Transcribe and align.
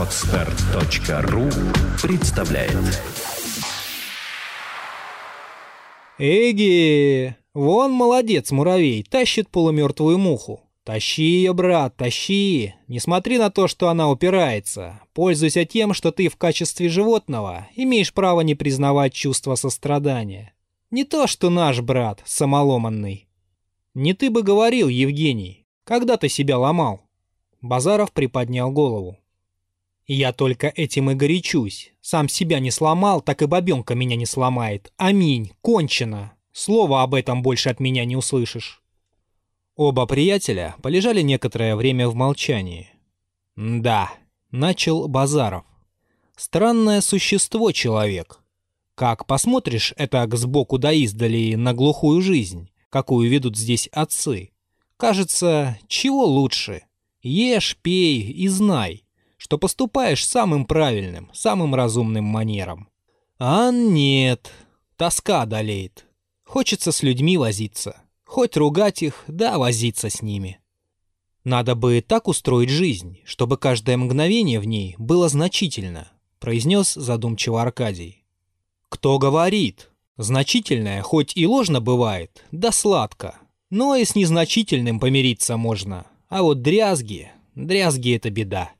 Отстар.ру 0.00 1.50
представляет 2.02 2.74
Эги! 6.16 7.36
Вон 7.52 7.92
молодец, 7.92 8.50
муравей, 8.50 9.02
тащит 9.02 9.50
полумертвую 9.50 10.16
муху. 10.16 10.62
Тащи 10.84 11.22
ее, 11.22 11.52
брат, 11.52 11.98
тащи. 11.98 12.72
Не 12.88 12.98
смотри 12.98 13.36
на 13.36 13.50
то, 13.50 13.68
что 13.68 13.90
она 13.90 14.08
упирается. 14.08 15.02
Пользуйся 15.12 15.66
тем, 15.66 15.92
что 15.92 16.12
ты 16.12 16.28
в 16.28 16.36
качестве 16.38 16.88
животного 16.88 17.68
имеешь 17.76 18.14
право 18.14 18.40
не 18.40 18.54
признавать 18.54 19.12
чувство 19.12 19.54
сострадания. 19.54 20.54
Не 20.90 21.04
то, 21.04 21.26
что 21.26 21.50
наш 21.50 21.82
брат, 21.82 22.22
самоломанный. 22.24 23.28
Не 23.92 24.14
ты 24.14 24.30
бы 24.30 24.42
говорил, 24.42 24.88
Евгений, 24.88 25.66
когда 25.84 26.16
ты 26.16 26.30
себя 26.30 26.56
ломал. 26.56 27.02
Базаров 27.60 28.12
приподнял 28.12 28.70
голову. 28.72 29.19
Я 30.12 30.32
только 30.32 30.72
этим 30.74 31.12
и 31.12 31.14
горячусь. 31.14 31.92
Сам 32.00 32.28
себя 32.28 32.58
не 32.58 32.72
сломал, 32.72 33.20
так 33.20 33.42
и 33.42 33.46
бабенка 33.46 33.94
меня 33.94 34.16
не 34.16 34.26
сломает. 34.26 34.92
Аминь, 34.96 35.52
кончено. 35.60 36.32
Слова 36.50 37.04
об 37.04 37.14
этом 37.14 37.42
больше 37.42 37.68
от 37.68 37.78
меня 37.78 38.04
не 38.04 38.16
услышишь. 38.16 38.82
Оба 39.76 40.06
приятеля 40.06 40.74
полежали 40.82 41.22
некоторое 41.22 41.76
время 41.76 42.08
в 42.08 42.16
молчании. 42.16 42.88
«Да»,— 43.54 44.10
начал 44.50 45.06
Базаров. 45.06 45.62
«Странное 46.34 47.02
существо 47.02 47.70
человек. 47.70 48.40
Как 48.96 49.26
посмотришь 49.26 49.94
это 49.96 50.28
сбоку 50.32 50.78
да 50.78 50.90
издали 50.92 51.54
на 51.54 51.72
глухую 51.72 52.20
жизнь, 52.20 52.68
какую 52.88 53.30
ведут 53.30 53.56
здесь 53.56 53.88
отцы, 53.92 54.50
кажется, 54.96 55.78
чего 55.86 56.24
лучше? 56.24 56.82
Ешь, 57.22 57.76
пей 57.80 58.22
и 58.22 58.48
знай, 58.48 59.04
что 59.40 59.56
поступаешь 59.56 60.26
самым 60.26 60.66
правильным, 60.66 61.30
самым 61.32 61.74
разумным 61.74 62.24
манером. 62.24 62.90
А 63.38 63.70
нет, 63.70 64.52
тоска 64.98 65.46
долеет. 65.46 66.04
Хочется 66.44 66.92
с 66.92 67.02
людьми 67.02 67.38
возиться. 67.38 68.02
Хоть 68.26 68.58
ругать 68.58 69.02
их, 69.02 69.24
да 69.28 69.56
возиться 69.56 70.10
с 70.10 70.20
ними. 70.20 70.60
Надо 71.42 71.74
бы 71.74 72.04
так 72.06 72.28
устроить 72.28 72.68
жизнь, 72.68 73.20
чтобы 73.24 73.56
каждое 73.56 73.96
мгновение 73.96 74.60
в 74.60 74.66
ней 74.66 74.94
было 74.98 75.30
значительно, 75.30 76.12
произнес 76.38 76.92
задумчиво 76.92 77.62
Аркадий. 77.62 78.26
Кто 78.90 79.18
говорит? 79.18 79.90
Значительное 80.18 81.00
хоть 81.00 81.34
и 81.34 81.46
ложно 81.46 81.80
бывает, 81.80 82.44
да 82.52 82.72
сладко. 82.72 83.38
Но 83.70 83.96
и 83.96 84.04
с 84.04 84.14
незначительным 84.14 85.00
помириться 85.00 85.56
можно. 85.56 86.06
А 86.28 86.42
вот 86.42 86.60
дрязги, 86.60 87.30
дрязги— 87.54 88.14
это 88.16 88.28
беда. 88.28 88.72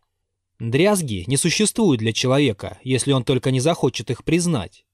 Дрязги 0.61 1.25
не 1.27 1.39
существуют 1.39 2.01
для 2.01 2.13
человека, 2.13 2.79
если 2.85 3.13
он 3.13 3.25
только 3.25 3.51
не 3.51 3.61
захочет 3.61 4.11
их 4.11 4.25
признать. 4.25 4.85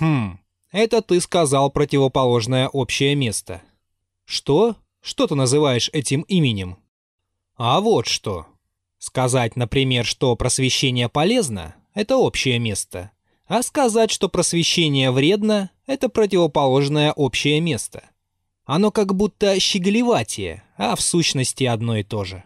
Хм, 0.00 0.40
это 0.72 1.00
ты 1.00 1.20
сказал 1.20 1.70
противоположное 1.70 2.68
общее 2.68 3.14
место. 3.14 3.62
Что? 4.24 4.76
Что 5.00 5.28
ты 5.28 5.36
называешь 5.36 5.90
этим 5.92 6.22
именем? 6.22 6.76
А 7.56 7.80
вот 7.80 8.08
что. 8.08 8.46
Сказать, 8.98 9.54
например, 9.54 10.04
что 10.04 10.34
просвещение 10.34 11.08
полезно– 11.08 11.76
это 11.94 12.16
общее 12.16 12.58
место. 12.58 13.12
А 13.46 13.62
сказать, 13.62 14.10
что 14.10 14.28
просвещение 14.28 15.12
вредно– 15.12 15.70
это 15.86 16.08
противоположное 16.08 17.12
общее 17.12 17.60
место. 17.60 18.10
Оно 18.64 18.90
как 18.90 19.14
будто 19.14 19.58
щеголеватие, 19.58 20.64
а 20.76 20.96
в 20.96 21.00
сущности 21.00 21.64
одно 21.64 21.96
и 21.96 22.02
то 22.02 22.24
же. 22.24 22.44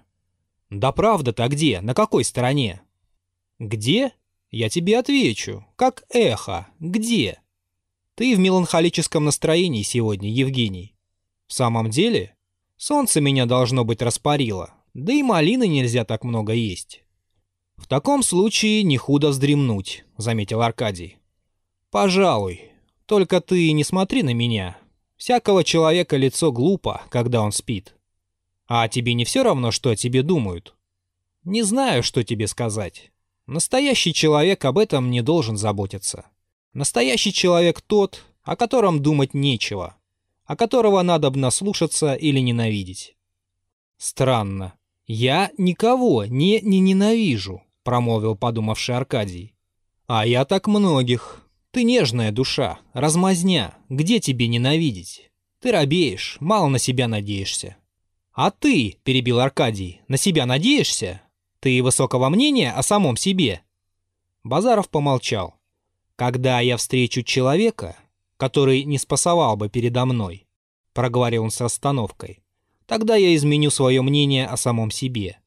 Да 0.74 0.90
правда-то 0.90 1.46
где? 1.46 1.80
На 1.80 1.94
какой 1.94 2.24
стороне? 2.24 2.82
Где? 3.60 4.12
Я 4.50 4.68
тебе 4.68 4.98
отвечу. 4.98 5.64
Как 5.76 6.02
эхо. 6.10 6.66
Где? 6.80 7.40
Ты 8.16 8.34
в 8.34 8.40
меланхолическом 8.40 9.24
настроении 9.24 9.82
сегодня, 9.82 10.28
Евгений. 10.28 10.96
В 11.46 11.52
самом 11.52 11.90
деле, 11.90 12.34
солнце 12.76 13.20
меня 13.20 13.46
должно 13.46 13.84
быть 13.84 14.02
распарило, 14.02 14.74
да 14.94 15.12
и 15.12 15.22
малины 15.22 15.68
нельзя 15.68 16.04
так 16.04 16.24
много 16.24 16.52
есть. 16.52 17.04
В 17.76 17.86
таком 17.86 18.24
случае 18.24 18.82
не 18.82 18.96
худо 18.96 19.28
вздремнуть, 19.28 20.04
заметил 20.16 20.60
Аркадий. 20.60 21.18
Пожалуй, 21.90 22.62
только 23.06 23.40
ты 23.40 23.70
не 23.70 23.84
смотри 23.84 24.24
на 24.24 24.34
меня. 24.34 24.76
Всякого 25.16 25.62
человека 25.62 26.16
лицо 26.16 26.50
глупо, 26.50 27.02
когда 27.10 27.42
он 27.42 27.52
спит. 27.52 27.93
А 28.66 28.88
тебе 28.88 29.14
не 29.14 29.24
все 29.24 29.42
равно, 29.42 29.70
что 29.70 29.90
о 29.90 29.96
тебе 29.96 30.22
думают? 30.22 30.74
Не 31.44 31.62
знаю, 31.62 32.02
что 32.02 32.22
тебе 32.22 32.46
сказать. 32.46 33.10
Настоящий 33.46 34.14
человек 34.14 34.64
об 34.64 34.78
этом 34.78 35.10
не 35.10 35.22
должен 35.22 35.56
заботиться. 35.56 36.26
Настоящий 36.72 37.32
человек 37.32 37.80
тот, 37.80 38.24
о 38.42 38.56
котором 38.56 39.02
думать 39.02 39.34
нечего 39.34 39.96
а 40.46 40.56
которого 40.56 41.02
надо 41.02 41.30
бы 41.30 41.38
наслушаться 41.38 42.14
или 42.14 42.40
ненавидеть. 42.40 43.16
Странно. 43.96 44.74
Я 45.06 45.50
никого 45.58 46.24
не, 46.24 46.60
не 46.60 46.80
ненавижу, 46.80 47.62
промолвил 47.82 48.36
подумавший 48.36 48.96
Аркадий. 48.96 49.54
А 50.06 50.26
я 50.26 50.44
так 50.44 50.66
многих. 50.66 51.46
Ты 51.70 51.82
нежная 51.82 52.30
душа, 52.30 52.78
размазня, 52.92 53.74
где 53.88 54.20
тебе 54.20 54.48
ненавидеть? 54.48 55.30
Ты 55.60 55.72
робеешь, 55.72 56.36
мало 56.40 56.68
на 56.68 56.78
себя 56.78 57.08
надеешься. 57.08 57.76
А 58.34 58.50
ты, 58.50 58.98
перебил 59.04 59.40
Аркадий, 59.40 60.02
на 60.08 60.16
себя 60.16 60.44
надеешься? 60.44 61.22
Ты 61.60 61.82
высокого 61.82 62.28
мнения 62.28 62.72
о 62.72 62.82
самом 62.82 63.16
себе? 63.16 63.62
Базаров 64.42 64.90
помолчал. 64.90 65.54
Когда 66.16 66.60
я 66.60 66.76
встречу 66.76 67.22
человека, 67.22 67.96
который 68.36 68.84
не 68.84 68.98
спасовал 68.98 69.56
бы 69.56 69.68
передо 69.68 70.04
мной»,— 70.04 70.46
проговорил 70.92 71.44
он 71.44 71.50
с 71.50 71.60
остановкой. 71.60 72.40
«Тогда 72.86 73.16
я 73.16 73.34
изменю 73.34 73.70
свое 73.70 74.02
мнение 74.02 74.46
о 74.46 74.56
самом 74.56 74.90
себе. 74.90 75.38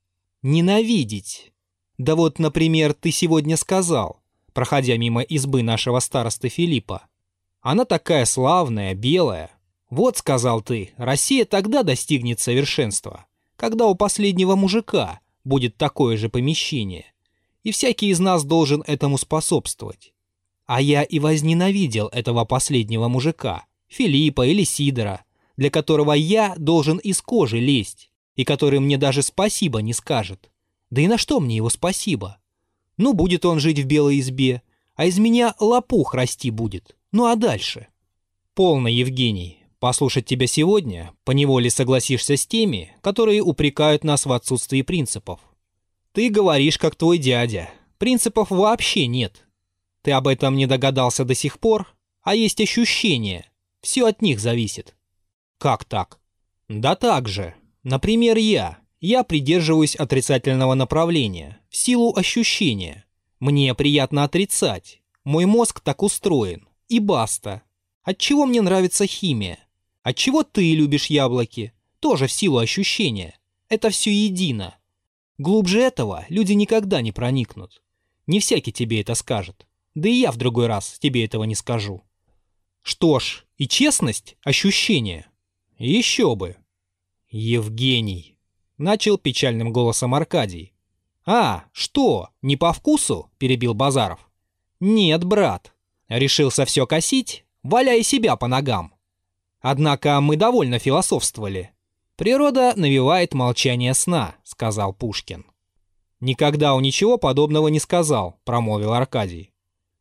Ненавидеть. 0.42 1.54
Да 1.98 2.16
вот, 2.16 2.40
например, 2.40 2.94
ты 2.94 3.12
сегодня 3.12 3.58
сказал, 3.58 4.22
проходя 4.54 4.98
мимо 4.98 5.22
избы 5.22 5.62
нашего 5.62 6.00
старосты 6.00 6.50
Филиппа. 6.50 7.04
Она 7.62 7.86
такая 7.86 8.26
славная, 8.26 8.94
белая. 8.94 9.52
Вот, 9.90 10.18
сказал 10.18 10.62
ты, 10.62 10.92
Россия 10.98 11.46
тогда 11.46 11.84
достигнет 11.84 12.40
совершенства, 12.40 13.26
когда 13.56 13.88
у 13.88 13.96
последнего 13.96 14.56
мужика 14.56 15.22
будет 15.44 15.78
такое 15.78 16.18
же 16.18 16.30
помещение. 16.30 17.06
И 17.64 17.72
всякий 17.72 18.10
из 18.10 18.20
нас 18.20 18.44
должен 18.44 18.84
этому 18.86 19.18
способствовать. 19.18 20.14
А 20.66 20.82
я 20.82 21.04
и 21.04 21.20
возненавидел 21.20 22.08
этого 22.08 22.44
последнего 22.44 23.08
мужика, 23.08 23.66
Филиппа 23.88 24.46
или 24.46 24.64
Сидора, 24.64 25.24
для 25.56 25.70
которого 25.70 26.12
я 26.12 26.54
должен 26.58 26.98
из 26.98 27.22
кожи 27.22 27.60
лезть, 27.60 28.12
и 28.36 28.44
который 28.44 28.80
мне 28.80 28.98
даже 28.98 29.24
спасибо 29.24 29.82
не 29.82 29.94
скажет. 29.94 30.52
Да 30.90 31.02
и 31.02 31.08
на 31.08 31.18
что 31.18 31.40
мне 31.40 31.56
его 31.56 31.70
спасибо? 31.70 32.38
Ну, 32.98 33.14
будет 33.14 33.46
он 33.46 33.60
жить 33.60 33.80
в 33.80 33.86
белой 33.86 34.20
избе, 34.20 34.62
а 34.96 35.06
из 35.06 35.18
меня 35.18 35.56
лопух 35.60 36.14
расти 36.14 36.52
будет. 36.52 36.98
Ну 37.12 37.26
а 37.26 37.36
дальше? 37.36 37.88
Полно, 38.54 38.88
Евгений. 38.88 39.64
Послушать 39.80 40.26
тебя 40.26 40.48
сегодня, 40.48 41.14
поневоле 41.24 41.70
согласишься 41.70 42.36
с 42.36 42.48
теми, 42.48 42.96
которые 43.02 43.44
упрекают 43.44 44.04
нас 44.04 44.26
в 44.26 44.32
отсутствии 44.32 44.82
принципов. 44.82 45.40
Ты 46.14 46.30
говоришь, 46.30 46.80
как 46.80 46.96
твой 46.96 47.20
дядя. 47.20 47.70
Принципов 48.00 48.50
вообще 48.50 49.06
нет. 49.06 49.46
Ты 50.02 50.12
об 50.14 50.28
этом 50.28 50.56
не 50.56 50.66
догадался 50.66 51.26
до 51.26 51.36
сих 51.36 51.60
пор, 51.60 51.96
а 52.24 52.34
есть 52.34 52.60
ощущение. 52.60 53.46
Все 53.82 54.08
от 54.08 54.22
них 54.24 54.40
зависит. 54.40 54.96
Как 55.60 55.86
так? 55.86 56.20
Да 56.68 56.96
так 56.96 57.28
же. 57.28 57.54
Например, 57.84 58.36
я. 58.38 58.80
Я 59.00 59.24
придерживаюсь 59.24 59.96
отрицательного 59.96 60.74
направления, 60.74 61.60
в 61.70 61.78
силу 61.78 62.16
ощущения. 62.16 63.06
Мне 63.40 63.76
приятно 63.76 64.24
отрицать. 64.24 65.02
Мой 65.24 65.46
мозг 65.46 65.82
так 65.82 66.02
устроен. 66.02 66.68
И 66.88 67.00
баста. 67.00 67.62
Отчего 68.02 68.48
мне 68.48 68.62
нравится 68.62 69.06
химия? 69.06 69.60
Отчего 70.08 70.44
ты 70.44 70.74
любишь 70.74 71.08
яблоки? 71.08 71.74
Тоже 72.00 72.28
в 72.28 72.32
силу 72.32 72.60
ощущения. 72.60 73.38
Это 73.68 73.90
все 73.90 74.10
едино. 74.10 74.78
Глубже 75.38 75.82
этого 75.82 76.26
люди 76.30 76.54
никогда 76.54 77.02
не 77.02 77.12
проникнут. 77.12 77.82
Не 78.26 78.40
всякий 78.40 78.72
тебе 78.72 79.02
это 79.02 79.16
скажет. 79.16 79.68
Да 79.96 80.08
и 80.08 80.14
я 80.14 80.32
в 80.32 80.38
другой 80.38 80.68
раз 80.68 80.98
тебе 81.00 81.26
этого 81.26 81.44
не 81.44 81.56
скажу. 81.56 82.04
Что 82.84 83.20
ж, 83.20 83.46
и 83.58 83.68
честность– 83.68 84.38
ощущение. 84.46 85.28
Еще 85.78 86.38
бы. 86.38 86.56
Евгений. 87.30 88.38
Начал 88.78 89.18
печальным 89.18 89.74
голосом 89.74 90.16
Аркадий. 90.16 90.72
«А, 91.26 91.66
что, 91.74 92.30
не 92.42 92.56
по 92.56 92.72
вкусу?»– 92.72 93.30
перебил 93.40 93.74
Базаров. 93.74 94.30
«Нет, 94.80 95.26
брат. 95.26 95.74
Решился 96.08 96.64
все 96.64 96.88
косить? 96.88 97.44
Валяй 97.62 98.04
себя 98.04 98.38
по 98.38 98.48
ногам. 98.48 98.94
Однако 99.70 100.22
мы 100.22 100.38
довольно 100.38 100.80
философствовали. 100.80 101.72
Природа 102.16 102.72
навевает 102.78 103.34
молчание 103.34 103.94
сна»,– 103.94 104.38
сказал 104.46 104.94
Пушкин. 104.94 105.46
«Никогда 106.22 106.74
он 106.74 106.84
ничего 106.84 107.18
подобного 107.18 107.68
не 107.68 107.82
сказал»,— 107.82 108.40
промолвил 108.46 108.94
Аркадий. 108.94 109.52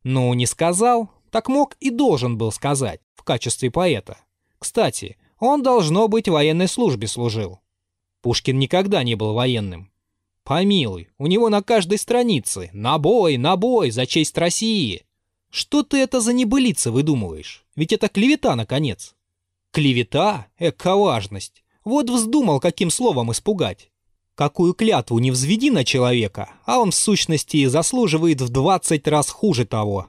«Ну, 0.03 0.33
не 0.35 0.45
сказал, 0.45 1.09
так 1.31 1.49
мог 1.49 1.75
и 1.81 1.89
должен 1.89 2.37
был 2.37 2.53
сказать 2.53 3.01
в 3.13 3.23
качестве 3.23 3.69
поэта. 3.69 4.19
Кстати, 4.57 5.17
он, 5.37 5.63
должно 5.63 6.07
быть, 6.07 6.29
в 6.29 6.31
военной 6.31 6.69
службе 6.69 7.09
служил. 7.09 7.59
Пушкин 8.21 8.57
никогда 8.59 9.03
не 9.03 9.15
был 9.15 9.33
военным. 9.33 9.91
Помилуй, 10.45 11.09
у 11.17 11.27
него 11.27 11.49
на 11.49 11.61
каждой 11.61 11.97
странице 11.97 12.69
«На 12.71 12.97
бой, 12.99 13.35
на 13.35 13.57
бой, 13.57 13.91
за 13.91 14.05
честь 14.05 14.37
России!» 14.37 15.03
Что 15.49 15.83
ты 15.83 15.97
это 15.97 16.21
за 16.21 16.31
небылица 16.31 16.89
выдумываешь? 16.89 17.65
Ведь 17.75 17.91
это 17.91 18.07
клевета, 18.07 18.55
наконец. 18.55 19.16
Клевета? 19.71 20.47
Эка 20.57 20.95
важность. 20.95 21.63
Вот 21.83 22.09
вздумал, 22.09 22.59
каким 22.59 22.89
словом 22.89 23.31
испугать. 23.31 23.91
Какую 24.35 24.73
клятву 24.73 25.19
не 25.19 25.31
взведи 25.31 25.71
на 25.71 25.83
человека, 25.83 26.51
а 26.65 26.79
он 26.79 26.91
в 26.91 26.95
сущности 26.95 27.65
заслуживает 27.65 28.41
в 28.41 28.49
двадцать 28.49 29.07
раз 29.07 29.29
хуже 29.29 29.65
того. 29.65 30.07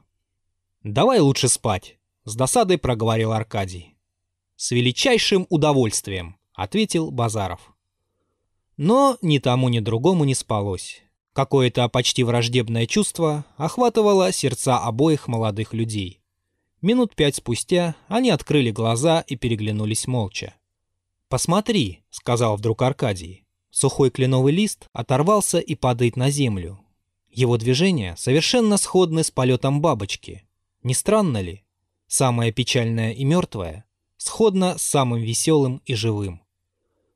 «Давай 0.82 1.20
лучше 1.20 1.48
спать»,— 1.48 1.98
с 2.24 2.34
досадой 2.34 2.78
проговорил 2.78 3.32
Аркадий. 3.32 3.96
«С 4.56 4.70
величайшим 4.70 5.46
удовольствием»,— 5.48 6.36
ответил 6.52 7.10
Базаров. 7.10 7.72
Но 8.76 9.18
ни 9.22 9.38
тому, 9.38 9.68
ни 9.68 9.80
другому 9.80 10.24
не 10.24 10.34
спалось. 10.34 11.02
Какое-то 11.32 11.88
почти 11.88 12.22
враждебное 12.22 12.86
чувство 12.86 13.44
охватывало 13.56 14.32
сердца 14.32 14.78
обоих 14.78 15.28
молодых 15.28 15.72
людей. 15.72 16.20
Минут 16.80 17.16
пять 17.16 17.36
спустя 17.36 17.96
они 18.06 18.30
открыли 18.30 18.70
глаза 18.70 19.24
и 19.26 19.34
переглянулись 19.34 20.06
молча. 20.06 20.54
«Посмотри»,— 21.28 22.04
сказал 22.10 22.56
вдруг 22.56 22.82
Аркадий. 22.82 23.44
Сухой 23.70 24.10
кленовый 24.10 24.52
лист 24.52 24.86
оторвался 24.92 25.58
и 25.58 25.74
падает 25.74 26.16
на 26.16 26.30
землю. 26.30 26.80
Его 27.30 27.56
движения 27.56 28.14
совершенно 28.16 28.76
сходны 28.76 29.24
с 29.24 29.30
полетом 29.30 29.80
бабочки. 29.80 30.48
Не 30.82 30.94
странно 30.94 31.40
ли? 31.40 31.64
Самое 32.06 32.52
печальное 32.52 33.12
и 33.12 33.24
мертвое 33.24 33.84
сходно 34.16 34.78
с 34.78 34.82
самым 34.82 35.20
веселым 35.20 35.80
и 35.84 35.94
живым. 35.94 36.42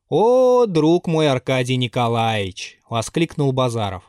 «О, 0.08 0.66
друг 0.66 1.06
мой 1.06 1.28
Аркадий 1.28 1.76
Николаевич!»— 1.76 2.78
воскликнул 2.88 3.52
Базаров. 3.52 4.04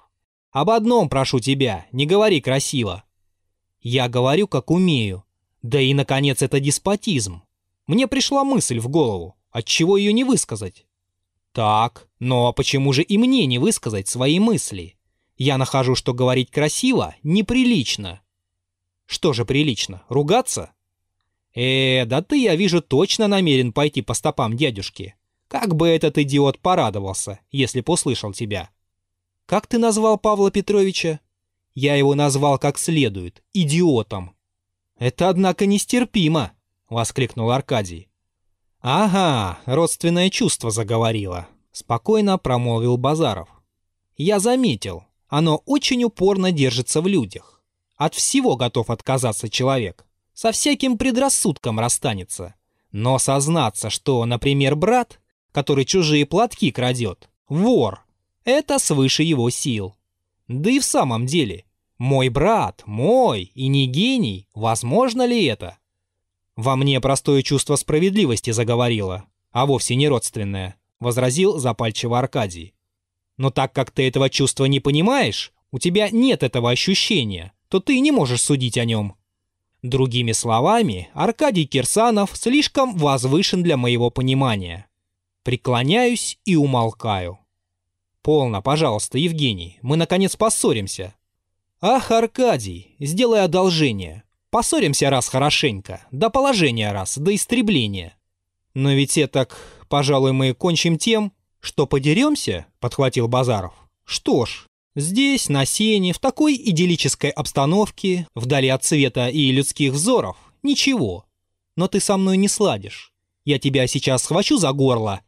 «Об 0.52 0.70
одном 0.70 1.10
прошу 1.10 1.40
тебя, 1.40 1.86
не 1.92 2.06
говори 2.06 2.42
красиво». 2.42 3.04
«Я 3.82 4.08
говорю, 4.08 4.48
как 4.48 4.72
умею. 4.72 5.26
Да 5.64 5.80
и, 5.80 5.94
наконец, 5.96 6.44
это 6.44 6.60
деспотизм. 6.60 7.42
Мне 7.88 8.08
пришла 8.08 8.44
мысль 8.44 8.80
в 8.80 8.88
голову, 8.90 9.36
отчего 9.50 9.98
ее 9.98 10.14
не 10.14 10.24
высказать?» 10.24 10.86
«Так, 11.52 12.08
но 12.20 12.54
почему 12.54 12.94
же 12.94 13.02
и 13.02 13.18
мне 13.18 13.46
не 13.46 13.58
высказать 13.58 14.08
свои 14.08 14.40
мысли? 14.40 14.96
Я 15.38 15.58
нахожу, 15.58 15.96
что 15.96 16.14
говорить 16.14 16.52
красиво 16.52 17.16
неприлично». 17.24 18.22
«Что 19.06 19.34
же 19.34 19.46
прилично, 19.46 20.04
ругаться?» 20.10 20.72
«Э, 21.56 22.06
да 22.06 22.22
ты, 22.22 22.42
я 22.42 22.56
вижу, 22.56 22.82
точно 22.82 23.28
намерен 23.28 23.74
пойти 23.74 24.02
по 24.02 24.14
стопам 24.14 24.56
дядюшки. 24.56 25.16
Как 25.48 25.76
бы 25.76 25.88
этот 25.88 26.18
идиот 26.18 26.58
порадовался, 26.60 27.40
если 27.52 27.82
б 27.82 27.92
услышал 27.92 28.34
тебя. 28.34 28.72
Как 29.46 29.68
ты 29.68 29.78
назвал 29.78 30.18
Павла 30.18 30.50
Петровича? 30.50 31.20
Я 31.76 31.96
его 31.96 32.16
назвал 32.16 32.58
как 32.58 32.80
следует, 32.80 33.44
идиотом. 33.54 34.33
Это, 35.04 35.28
однако, 35.28 35.66
нестерпимо, 35.66 36.54
воскликнул 36.88 37.52
Аркадий. 37.52 38.08
Ага, 38.80 39.60
родственное 39.66 40.30
чувство 40.30 40.72
заговорило, 40.72 41.50
спокойно 41.74 42.38
промолвил 42.38 42.96
Базаров. 42.96 43.50
Я 44.16 44.40
заметил, 44.40 45.04
оно 45.28 45.62
очень 45.66 46.06
упорно 46.06 46.54
держится 46.54 47.02
в 47.02 47.08
людях. 47.08 47.62
От 47.98 48.16
всего 48.16 48.56
готов 48.56 48.90
отказаться 48.90 49.50
человек. 49.50 50.06
Со 50.34 50.54
всяким 50.54 50.98
предрассудком 50.98 51.82
расстанется. 51.82 52.56
Но 52.94 53.20
сознаться, 53.20 53.90
что, 53.90 54.24
например, 54.24 54.78
брат 54.78 55.20
который 55.52 55.84
чужие 55.84 56.26
платки 56.26 56.72
крадет, 56.72 57.30
вор, 57.50 58.06
это 58.46 58.80
свыше 58.80 59.24
его 59.24 59.50
сил. 59.50 59.98
Да 60.48 60.70
и 60.72 60.80
в 60.80 60.86
самом 60.86 61.26
деле, 61.26 61.66
мой 62.04 62.28
брат, 62.28 62.84
мой 62.86 63.50
и 63.56 63.68
не 63.68 63.88
гений, 63.88 64.50
возможно 64.54 65.26
ли 65.26 65.46
это? 65.46 65.78
Во 66.58 66.76
мне 66.76 67.00
простое 67.00 67.44
чувство 67.44 67.78
справедливости 67.78 68.52
заговорило, 68.52 69.24
а 69.52 69.66
вовсе 69.66 69.96
не 69.96 70.10
родственное, 70.10 70.76
возразил 71.00 71.60
запальчиво 71.60 72.20
Аркадий. 72.20 72.74
Но 73.38 73.52
так 73.52 73.72
как 73.72 73.90
ты 73.90 74.06
этого 74.06 74.30
чувства 74.30 74.66
не 74.66 74.82
понимаешь, 74.82 75.54
у 75.72 75.80
тебя 75.80 76.10
нет 76.10 76.44
этого 76.44 76.72
ощущения, 76.72 77.54
то 77.70 77.80
ты 77.80 77.98
не 78.02 78.12
можешь 78.12 78.42
судить 78.42 78.78
о 78.78 78.84
нем. 78.84 79.16
Другими 79.82 80.34
словами, 80.34 81.08
Аркадий 81.14 81.66
Кирсанов 81.66 82.32
слишком 82.36 82.98
возвышен 82.98 83.64
для 83.64 83.78
моего 83.78 84.10
понимания. 84.10 84.88
Преклоняюсь 85.44 86.38
и 86.44 86.58
умолкаю. 86.58 87.40
Полно, 88.22 88.62
пожалуйста, 88.62 89.18
Евгений, 89.18 89.80
мы 89.82 89.96
наконец 89.96 90.36
поссоримся. 90.36 91.16
Ах, 91.86 92.12
Аркадий, 92.12 92.96
сделай 92.98 93.44
одолжение. 93.44 94.24
Поссоримся 94.52 95.10
раз 95.10 95.28
хорошенько, 95.28 96.08
до 96.12 96.30
положения 96.30 96.94
раз, 96.94 97.18
до 97.18 97.36
истребления. 97.36 98.16
Но 98.74 98.94
ведь 98.94 99.18
это, 99.18 99.50
пожалуй, 99.90 100.32
мы 100.32 100.54
кончим 100.54 100.98
тем, 100.98 101.34
что 101.60 101.86
подеремся, 101.86 102.68
подхватил 102.80 103.28
Базаров. 103.28 103.74
Что 104.06 104.46
ж, 104.46 104.66
здесь, 104.96 105.50
на 105.50 105.66
сене, 105.66 106.14
в 106.14 106.20
такой 106.20 106.56
идиллической 106.56 107.32
обстановке, 107.32 108.28
вдали 108.34 108.70
от 108.70 108.86
света 108.86 109.28
и 109.28 109.52
людских 109.52 109.92
взоров, 109.92 110.38
ничего. 110.64 111.26
Но 111.76 111.90
ты 111.90 112.00
со 112.00 112.16
мной 112.16 112.38
не 112.38 112.48
сладишь. 112.48 113.12
Я 113.44 113.60
тебя 113.60 113.88
сейчас 113.88 114.24
схвачу 114.24 114.56
за 114.56 114.72
горло 114.72 115.20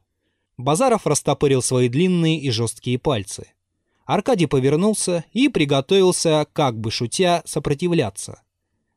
Базаров 0.56 1.06
растопырил 1.06 1.62
свои 1.62 1.90
длинные 1.90 2.40
и 2.40 2.50
жесткие 2.50 2.98
пальцы. 2.98 3.50
Аркадий 4.06 4.46
повернулся 4.46 5.26
и 5.34 5.50
приготовился, 5.50 6.48
как 6.54 6.80
бы 6.80 6.92
шутя, 6.92 7.42
сопротивляться. 7.46 8.42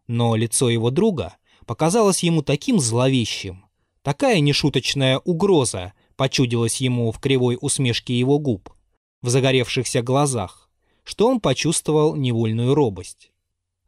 Но 0.06 0.36
лицо 0.36 0.68
его 0.68 0.90
друга 0.90 1.36
показалось 1.66 2.22
ему 2.22 2.42
таким 2.42 2.78
зловещим. 2.78 3.64
Такая 4.02 4.40
нешуточная 4.40 5.18
угроза 5.18 5.94
почудилась 6.16 6.80
ему 6.80 7.10
в 7.12 7.20
кривой 7.20 7.58
усмешке 7.60 8.18
его 8.18 8.38
губ, 8.38 8.70
в 9.22 9.28
загоревшихся 9.28 10.02
глазах, 10.02 10.68
что 11.04 11.28
он 11.28 11.40
почувствовал 11.40 12.14
невольную 12.14 12.74
робость. 12.74 13.30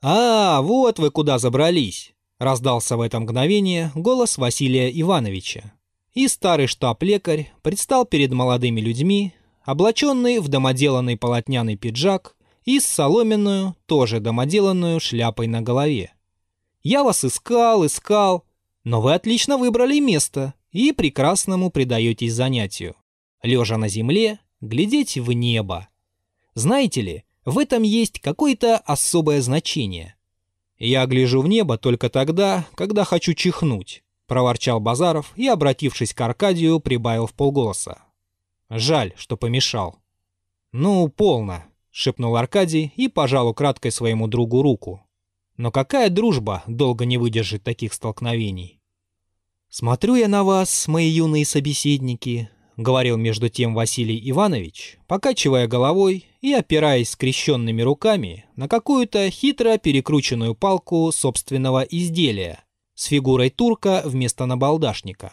«А, 0.02 0.62
вот 0.62 0.99
вы 0.99 1.11
куда 1.11 1.38
забрались!»— 1.38 2.12
раздался 2.38 2.97
в 2.97 3.02
это 3.02 3.21
мгновение 3.21 3.92
голос 3.94 4.38
Василия 4.38 4.90
Ивановича, 5.00 5.75
и 6.14 6.28
старый 6.28 6.66
штаб-лекарь 6.66 7.52
предстал 7.62 8.06
перед 8.06 8.33
молодыми 8.33 8.80
людьми, 8.80 9.35
облаченный 9.70 10.38
в 10.38 10.48
домоделанный 10.48 11.16
полотняный 11.16 11.76
пиджак 11.76 12.36
и 12.64 12.80
с 12.80 12.86
соломенную, 12.86 13.76
тоже 13.86 14.20
домоделанную 14.20 15.00
шляпой 15.00 15.46
на 15.46 15.62
голове. 15.62 16.12
«Я 16.82 17.04
вас 17.04 17.24
искал, 17.24 17.86
искал, 17.86 18.44
но 18.84 19.00
вы 19.00 19.14
отлично 19.14 19.58
выбрали 19.58 19.98
место 20.00 20.54
и 20.72 20.92
прекрасному 20.92 21.70
предаетесь 21.70 22.34
занятию. 22.34 22.96
Лежа 23.42 23.76
на 23.76 23.88
земле, 23.88 24.40
глядеть 24.60 25.16
в 25.16 25.32
небо. 25.32 25.88
Знаете 26.54 27.00
ли, 27.00 27.24
в 27.44 27.58
этом 27.58 27.82
есть 27.82 28.20
какое-то 28.20 28.76
особое 28.78 29.40
значение. 29.40 30.14
Я 30.78 31.06
гляжу 31.06 31.42
в 31.42 31.48
небо 31.48 31.78
только 31.78 32.08
тогда, 32.08 32.66
когда 32.74 33.04
хочу 33.04 33.34
чихнуть 33.34 34.02
проворчал 34.30 34.78
Базаров 34.78 35.32
и, 35.34 35.48
обратившись 35.48 36.14
к 36.14 36.20
Аркадию, 36.20 36.78
прибавил 36.78 37.26
в 37.26 37.34
полголоса. 37.34 37.98
«Жаль, 38.70 39.12
что 39.16 39.36
помешал». 39.36 39.98
«Ну, 40.72 41.08
полно»,— 41.08 41.64
шепнул 41.90 42.36
Аркадий 42.36 42.92
и 42.96 43.08
пожал 43.08 43.48
украдкой 43.48 43.90
своему 43.90 44.28
другу 44.28 44.62
руку. 44.62 45.04
«Но 45.56 45.72
какая 45.72 46.08
дружба 46.08 46.62
долго 46.66 47.04
не 47.04 47.18
выдержит 47.18 47.64
таких 47.64 47.92
столкновений?» 47.92 48.80
«Смотрю 49.68 50.14
я 50.14 50.28
на 50.28 50.44
вас, 50.44 50.88
мои 50.88 51.08
юные 51.08 51.44
собеседники»,— 51.44 52.48
говорил 52.76 53.16
между 53.16 53.48
тем 53.48 53.74
Василий 53.74 54.18
Иванович, 54.30 54.98
покачивая 55.06 55.66
головой 55.66 56.26
и 56.40 56.52
опираясь 56.52 57.10
скрещенными 57.10 57.82
руками 57.82 58.46
на 58.56 58.68
какую-то 58.68 59.28
хитро 59.30 59.76
перекрученную 59.78 60.54
палку 60.54 61.10
собственного 61.12 61.82
изделия— 61.82 62.64
с 63.00 63.06
фигурой 63.06 63.48
турка 63.48 64.02
вместо 64.04 64.44
набалдашника. 64.44 65.32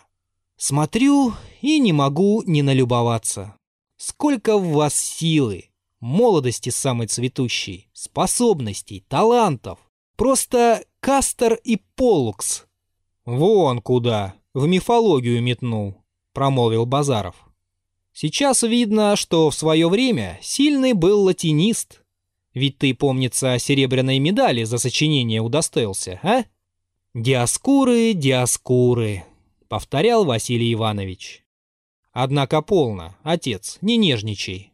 Смотрю 0.58 1.34
и 1.62 1.80
не 1.80 1.94
могу 1.94 2.42
не 2.44 2.64
налюбоваться. 2.64 3.56
Сколько 3.96 4.58
в 4.58 4.72
вас 4.74 4.96
силы, 4.96 5.70
молодости 6.00 6.70
самой 6.70 7.08
цветущей, 7.08 7.90
способностей, 7.94 9.06
талантов. 9.08 9.80
Просто 10.16 10.84
Кастер 11.00 11.60
и 11.64 11.78
Полукс. 11.96 12.66
Вон 13.26 13.82
куда, 13.82 14.34
в 14.54 14.66
мифологию 14.66 15.42
метнул, 15.44 16.04
промолвил 16.34 16.86
Базаров. 16.86 17.36
Сейчас 18.14 18.64
видно, 18.64 19.16
что 19.16 19.52
в 19.52 19.56
свое 19.56 19.88
время 19.88 20.40
сильный 20.42 20.94
был 20.94 21.22
латинист. 21.22 22.02
Ведь 22.56 22.80
ты, 22.80 22.96
помнится, 22.96 23.60
серебряной 23.60 24.18
медали 24.18 24.64
за 24.64 24.80
сочинение 24.80 25.40
удостоился, 25.40 26.20
а? 26.24 26.44
«Диаскуры, 27.14 28.14
диаскуры»,— 28.14 29.24
повторял 29.68 30.26
Василий 30.26 30.74
Иванович. 30.74 31.44
«Однако 32.12 32.62
полно, 32.62 33.16
отец, 33.24 33.78
не 33.82 33.98
нежничай». 33.98 34.72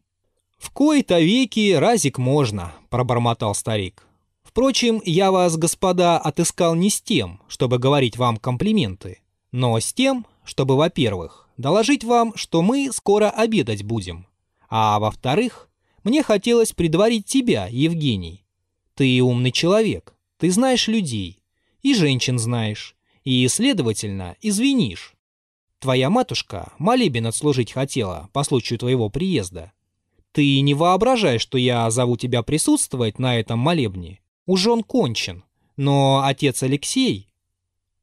«В 0.58 0.72
кои-то 0.72 1.20
веки 1.20 1.74
разик 1.74 2.18
можно»,— 2.18 2.74
пробормотал 2.90 3.54
старик. 3.54 4.08
«Впрочем, 4.44 5.02
я 5.04 5.32
вас, 5.32 5.58
господа, 5.58 6.18
отыскал 6.18 6.76
не 6.76 6.90
с 6.90 7.02
тем, 7.02 7.42
чтобы 7.48 7.80
говорить 7.80 8.18
вам 8.18 8.38
комплименты, 8.38 9.20
но 9.52 9.78
с 9.80 9.94
тем, 9.94 10.26
чтобы, 10.44 10.78
во-первых, 10.78 11.50
доложить 11.58 12.04
вам, 12.04 12.36
что 12.36 12.62
мы 12.62 12.92
скоро 12.94 13.30
обедать 13.30 13.84
будем, 13.84 14.28
а 14.70 15.00
во-вторых, 15.00 15.70
мне 16.04 16.24
хотелось 16.24 16.74
предварить 16.74 17.26
тебя, 17.26 17.68
Евгений. 17.70 18.46
Ты 18.96 19.22
умный 19.22 19.52
человек, 19.52 20.16
ты 20.38 20.52
знаешь 20.52 20.88
людей, 20.88 21.40
и 21.82 21.94
женщин 21.94 22.40
знаешь, 22.40 22.96
и, 23.24 23.48
следовательно, 23.48 24.36
извинишь. 24.42 25.14
Твоя 25.80 26.10
матушка 26.10 26.74
молебен 26.78 27.28
отслужить 27.28 27.72
хотела 27.72 28.30
по 28.32 28.44
случаю 28.44 28.80
твоего 28.80 29.10
приезда. 29.10 29.74
Ты 30.32 30.62
не 30.62 30.74
воображай, 30.74 31.40
что 31.40 31.58
я 31.58 31.90
зову 31.92 32.18
тебя 32.18 32.42
присутствовать 32.42 33.20
на 33.20 33.40
этом 33.40 33.60
молебне. 33.60 34.22
Уж 34.46 34.68
он 34.68 34.84
кончен. 34.84 35.44
Но 35.78 36.24
отец 36.24 36.64
Алексей... 36.64 37.30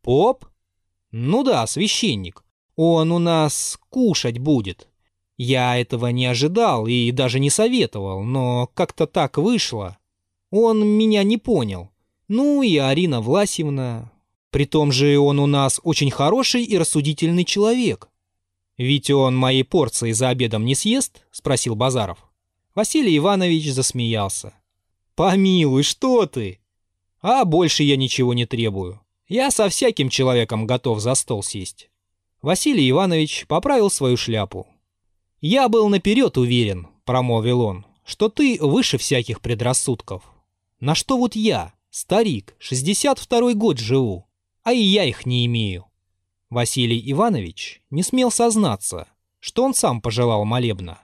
Поп? 0.02 0.46
Ну 1.10 1.42
да, 1.42 1.66
священник. 1.66 2.44
Он 2.76 3.12
у 3.12 3.18
нас 3.18 3.78
кушать 3.90 4.38
будет. 4.38 4.88
Я 5.36 5.78
этого 5.78 6.08
не 6.08 6.26
ожидал 6.26 6.86
и 6.86 7.10
даже 7.12 7.40
не 7.40 7.50
советовал, 7.50 8.22
но 8.22 8.70
как-то 8.74 9.06
так 9.06 9.38
вышло. 9.38 9.98
Он 10.50 10.86
меня 10.86 11.22
не 11.22 11.36
понял. 11.36 11.90
Ну 12.28 12.62
и 12.62 12.76
Арина 12.76 13.20
Власьевна. 13.20 14.12
При 14.50 14.64
том 14.64 14.92
же 14.92 15.18
он 15.18 15.38
у 15.38 15.46
нас 15.46 15.80
очень 15.82 16.10
хороший 16.10 16.64
и 16.64 16.76
рассудительный 16.76 17.44
человек. 17.44 18.08
Ведь 18.76 19.10
он 19.10 19.36
моей 19.36 19.64
порции 19.64 20.12
за 20.12 20.30
обедом 20.30 20.64
не 20.64 20.74
съест? 20.74 21.24
Спросил 21.30 21.74
Базаров. 21.74 22.18
Василий 22.74 23.16
Иванович 23.16 23.72
засмеялся. 23.72 24.54
Помилуй, 25.14 25.82
что 25.82 26.26
ты? 26.26 26.60
А 27.20 27.44
больше 27.44 27.82
я 27.82 27.96
ничего 27.96 28.32
не 28.32 28.46
требую. 28.46 29.00
Я 29.28 29.50
со 29.50 29.68
всяким 29.68 30.08
человеком 30.08 30.66
готов 30.66 31.00
за 31.00 31.14
стол 31.14 31.42
сесть. 31.42 31.90
Василий 32.42 32.88
Иванович 32.90 33.46
поправил 33.46 33.90
свою 33.90 34.16
шляпу. 34.16 34.66
«Я 35.40 35.68
был 35.68 35.88
наперед 35.88 36.36
уверен»,— 36.38 36.88
промолвил 37.04 37.60
он,— 37.60 37.86
«что 38.04 38.28
ты 38.28 38.58
выше 38.60 38.98
всяких 38.98 39.40
предрассудков. 39.40 40.22
На 40.80 40.94
что 40.94 41.18
вот 41.18 41.36
я, 41.36 41.74
Старик, 41.90 42.54
62-й 42.60 43.54
год 43.54 43.78
живу, 43.78 44.24
а 44.62 44.72
и 44.72 44.80
я 44.80 45.04
их 45.04 45.26
не 45.26 45.46
имею. 45.46 45.86
Василий 46.50 47.02
Иванович 47.12 47.82
не 47.90 48.02
смел 48.02 48.30
сознаться, 48.30 49.08
что 49.38 49.64
он 49.64 49.74
сам 49.74 50.00
пожелал 50.00 50.44
молебна. 50.44 51.00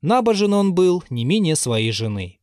Набожен 0.00 0.52
он 0.52 0.74
был 0.74 1.04
не 1.10 1.24
менее 1.24 1.56
своей 1.56 1.92
жены. 1.92 2.38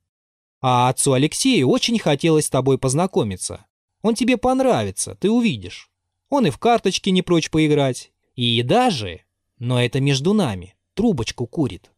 А 0.62 0.90
отцу 0.90 1.14
Алексею 1.14 1.70
очень 1.70 2.00
хотелось 2.00 2.48
с 2.48 2.50
тобой 2.50 2.78
познакомиться. 2.78 3.66
Он 4.02 4.16
тебе 4.16 4.38
понравится, 4.38 5.16
ты 5.16 5.30
увидишь. 5.30 5.90
Он 6.30 6.48
и 6.48 6.50
в 6.50 6.58
карточки 6.58 7.10
не 7.10 7.22
прочь 7.22 7.50
поиграть. 7.50 8.12
И 8.36 8.62
даже, 8.62 9.22
но 9.60 9.82
это 9.82 10.00
между 10.02 10.34
нами, 10.34 10.76
трубочку 10.94 11.46
курит. 11.48 11.92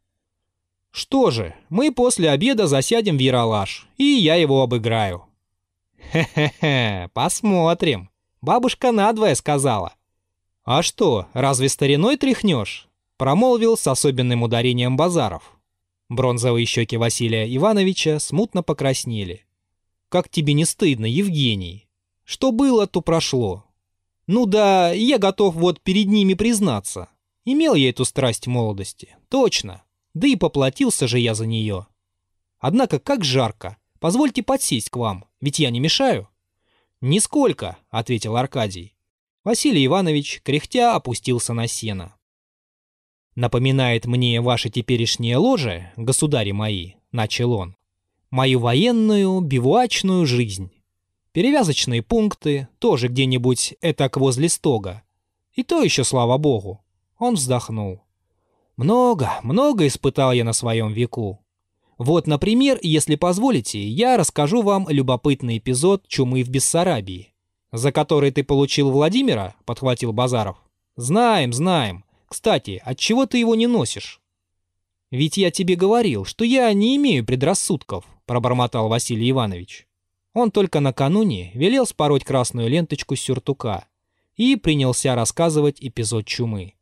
Что 0.92 1.32
же, 1.32 1.56
мы 1.70 1.92
после 1.92 2.30
обеда 2.30 2.68
засядем 2.68 3.18
в 3.18 3.22
Яралаш, 3.22 3.88
и 3.98 4.04
я 4.04 4.36
его 4.36 4.62
обыграю. 4.62 5.26
«Хе-хе-хе, 6.12 7.10
посмотрим. 7.14 8.10
Бабушка 8.42 8.92
надвое 8.92 9.36
сказала». 9.36 9.94
«А 10.64 10.82
что, 10.84 11.28
разве 11.34 11.70
стариной 11.70 12.18
тряхнешь?» 12.18 12.88
Промолвил 13.18 13.78
с 13.78 13.88
особенным 13.88 14.44
ударением 14.44 14.96
Базаров. 14.96 15.58
Бронзовые 16.10 16.66
щеки 16.66 16.98
Василия 16.98 17.54
Ивановича 17.56 18.20
смутно 18.20 18.64
покраснели. 18.64 19.46
«Как 20.10 20.30
тебе 20.30 20.54
не 20.54 20.66
стыдно, 20.66 21.06
Евгений? 21.06 21.90
Что 22.24 22.52
было, 22.52 22.86
то 22.86 23.02
прошло. 23.02 23.66
Ну 24.28 24.46
да, 24.46 24.92
я 24.92 25.18
готов 25.18 25.56
вот 25.56 25.82
перед 25.82 26.08
ними 26.08 26.34
признаться. 26.34 27.10
Имел 27.44 27.76
я 27.76 27.90
эту 27.90 28.06
страсть 28.06 28.46
молодости, 28.46 29.16
точно. 29.30 29.84
Да 30.14 30.28
и 30.28 30.36
поплатился 30.36 31.08
же 31.08 31.18
я 31.20 31.34
за 31.34 31.46
нее. 31.46 31.88
Однако 32.60 33.00
как 33.00 33.24
жарко. 33.24 33.78
Позвольте 34.00 34.44
подсесть 34.44 34.90
к 34.90 34.98
вам, 34.98 35.26
ведь 35.42 35.60
я 35.60 35.72
не 35.72 35.80
мешаю». 35.80 36.30
«Нисколько»,— 37.02 37.78
ответил 37.90 38.38
Аркадий. 38.38 38.96
Василий 39.44 39.86
Иванович, 39.86 40.42
кряхтя, 40.44 40.96
опустился 40.96 41.54
на 41.54 41.68
сено. 41.68 42.16
«Напоминает 43.36 44.08
мне 44.08 44.42
ваше 44.42 44.72
теперешнее 44.72 45.38
ложе, 45.38 45.92
государи 45.96 46.52
мои»,— 46.52 46.94
начал 47.12 47.54
он, 47.54 47.76
«мою 48.32 48.60
военную 48.60 49.40
бивуачную 49.42 50.26
жизнь. 50.26 50.72
Перевязочные 51.34 52.02
пункты, 52.02 52.68
тоже 52.80 53.10
где-нибудь 53.10 53.76
этак 53.80 54.18
возле 54.18 54.50
стога. 54.50 55.04
И 55.54 55.64
то 55.64 55.84
еще, 55.84 56.04
слава 56.04 56.40
богу». 56.40 56.84
Он 57.20 57.36
вздохнул. 57.36 58.02
«Много, 58.76 59.40
много 59.44 59.86
испытал 59.86 60.34
я 60.34 60.44
на 60.44 60.54
своем 60.54 60.92
веку. 60.92 61.46
Вот, 61.98 62.28
например, 62.28 62.80
если 62.82 63.16
позволите, 63.16 63.86
я 63.88 64.18
расскажу 64.18 64.62
вам 64.62 64.88
любопытный 64.90 65.58
эпизод 65.58 66.08
чумы 66.08 66.44
в 66.44 66.50
Бессарабии. 66.50 67.34
За 67.72 67.92
который 67.92 68.32
ты 68.32 68.44
получил 68.44 68.92
Владимира, 68.92 69.56
подхватил 69.66 70.14
Базаров. 70.14 70.58
Знаем, 70.96 71.54
знаем. 71.54 72.06
Кстати, 72.28 72.82
от 72.84 73.00
чего 73.00 73.26
ты 73.26 73.40
его 73.40 73.56
не 73.56 73.68
носишь? 73.68 74.22
Ведь 75.10 75.38
я 75.38 75.52
тебе 75.52 75.76
говорил, 75.76 76.26
что 76.26 76.44
я 76.44 76.72
не 76.74 76.96
имею 76.98 77.26
предрассудков, 77.26 78.06
пробормотал 78.26 78.90
Василий 78.90 79.32
Иванович. 79.32 79.88
Он 80.34 80.52
только 80.52 80.80
накануне 80.80 81.52
велел 81.56 81.88
спороть 81.88 82.24
красную 82.24 82.70
ленточку 82.70 83.16
с 83.16 83.22
сюртука 83.22 83.88
и 84.36 84.56
принялся 84.56 85.16
рассказывать 85.16 85.78
эпизод 85.80 86.26
чумы. 86.26 86.76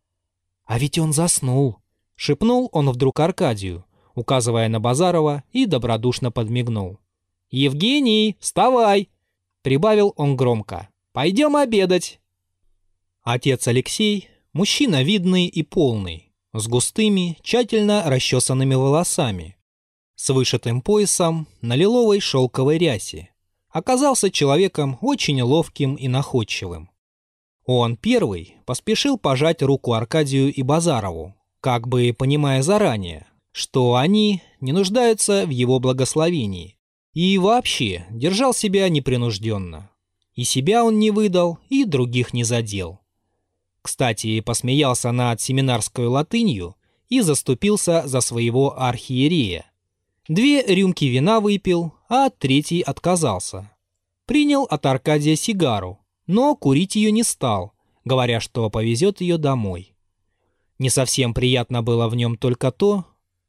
А 0.66 0.78
ведь 0.78 0.98
он 0.98 1.14
заснул, 1.14 1.78
шепнул 2.16 2.70
он 2.74 2.90
вдруг 2.90 3.20
Аркадию, 3.20 3.86
указывая 4.16 4.70
на 4.70 4.80
Базарова, 4.80 5.44
и 5.52 5.66
добродушно 5.66 6.32
подмигнул. 6.32 7.00
«Евгений, 7.52 8.38
вставай!»— 8.40 9.10
прибавил 9.62 10.14
он 10.16 10.36
громко. 10.36 10.90
«Пойдем 11.14 11.56
обедать!» 11.56 12.20
Отец 13.22 13.68
Алексей— 13.68 14.30
мужчина 14.54 15.04
видный 15.04 15.48
и 15.48 15.64
полный, 15.64 16.34
с 16.54 16.68
густыми, 16.68 17.38
тщательно 17.42 18.04
расчесанными 18.06 18.76
волосами, 18.76 19.58
с 20.16 20.30
вышитым 20.30 20.82
поясом 20.82 21.48
на 21.62 21.76
лиловой 21.76 22.20
шелковой 22.20 22.78
рясе. 22.78 23.30
Оказался 23.70 24.32
человеком 24.32 24.98
очень 25.02 25.42
ловким 25.42 25.96
и 25.96 26.08
находчивым. 26.08 26.90
Он 27.66 27.98
первый 27.98 28.56
поспешил 28.66 29.18
пожать 29.18 29.62
руку 29.62 29.94
Аркадию 29.94 30.54
и 30.54 30.62
Базарову, 30.62 31.36
как 31.60 31.88
бы 31.88 32.16
понимая 32.18 32.62
заранее, 32.62 33.26
что 33.56 33.96
они 33.96 34.42
не 34.60 34.74
нуждаются 34.74 35.46
в 35.46 35.50
его 35.50 35.80
благословении. 35.80 36.78
И 37.14 37.38
вообще 37.38 38.06
держал 38.12 38.54
себя 38.54 38.90
непринужденно. 38.90 39.92
И 40.34 40.44
себя 40.44 40.84
он 40.84 41.00
не 41.00 41.10
выдал, 41.10 41.60
и 41.70 41.86
других 41.86 42.34
не 42.34 42.44
задел. 42.44 43.00
Кстати, 43.82 44.42
посмеялся 44.42 45.14
над 45.14 45.40
семинарской 45.40 46.08
латынью 46.08 46.76
и 47.08 47.22
заступился 47.22 48.06
за 48.06 48.20
своего 48.20 48.78
архиерея. 48.78 49.72
Две 50.28 50.62
рюмки 50.62 51.06
вина 51.06 51.40
выпил, 51.40 51.94
а 52.10 52.30
третий 52.30 52.82
отказался. 52.82 53.72
Принял 54.26 54.64
от 54.64 54.86
Аркадия 54.86 55.38
сигару, 55.38 56.00
но 56.28 56.58
курить 56.58 56.98
ее 56.98 57.10
не 57.10 57.24
стал, 57.24 57.72
говоря, 58.04 58.42
что 58.42 58.70
повезет 58.70 59.22
ее 59.22 59.38
домой. 59.38 59.96
Не 60.78 60.90
совсем 60.90 61.34
приятно 61.34 61.82
было 61.82 62.10
в 62.10 62.18
нем 62.18 62.36
только 62.38 62.74
то, 62.74 63.06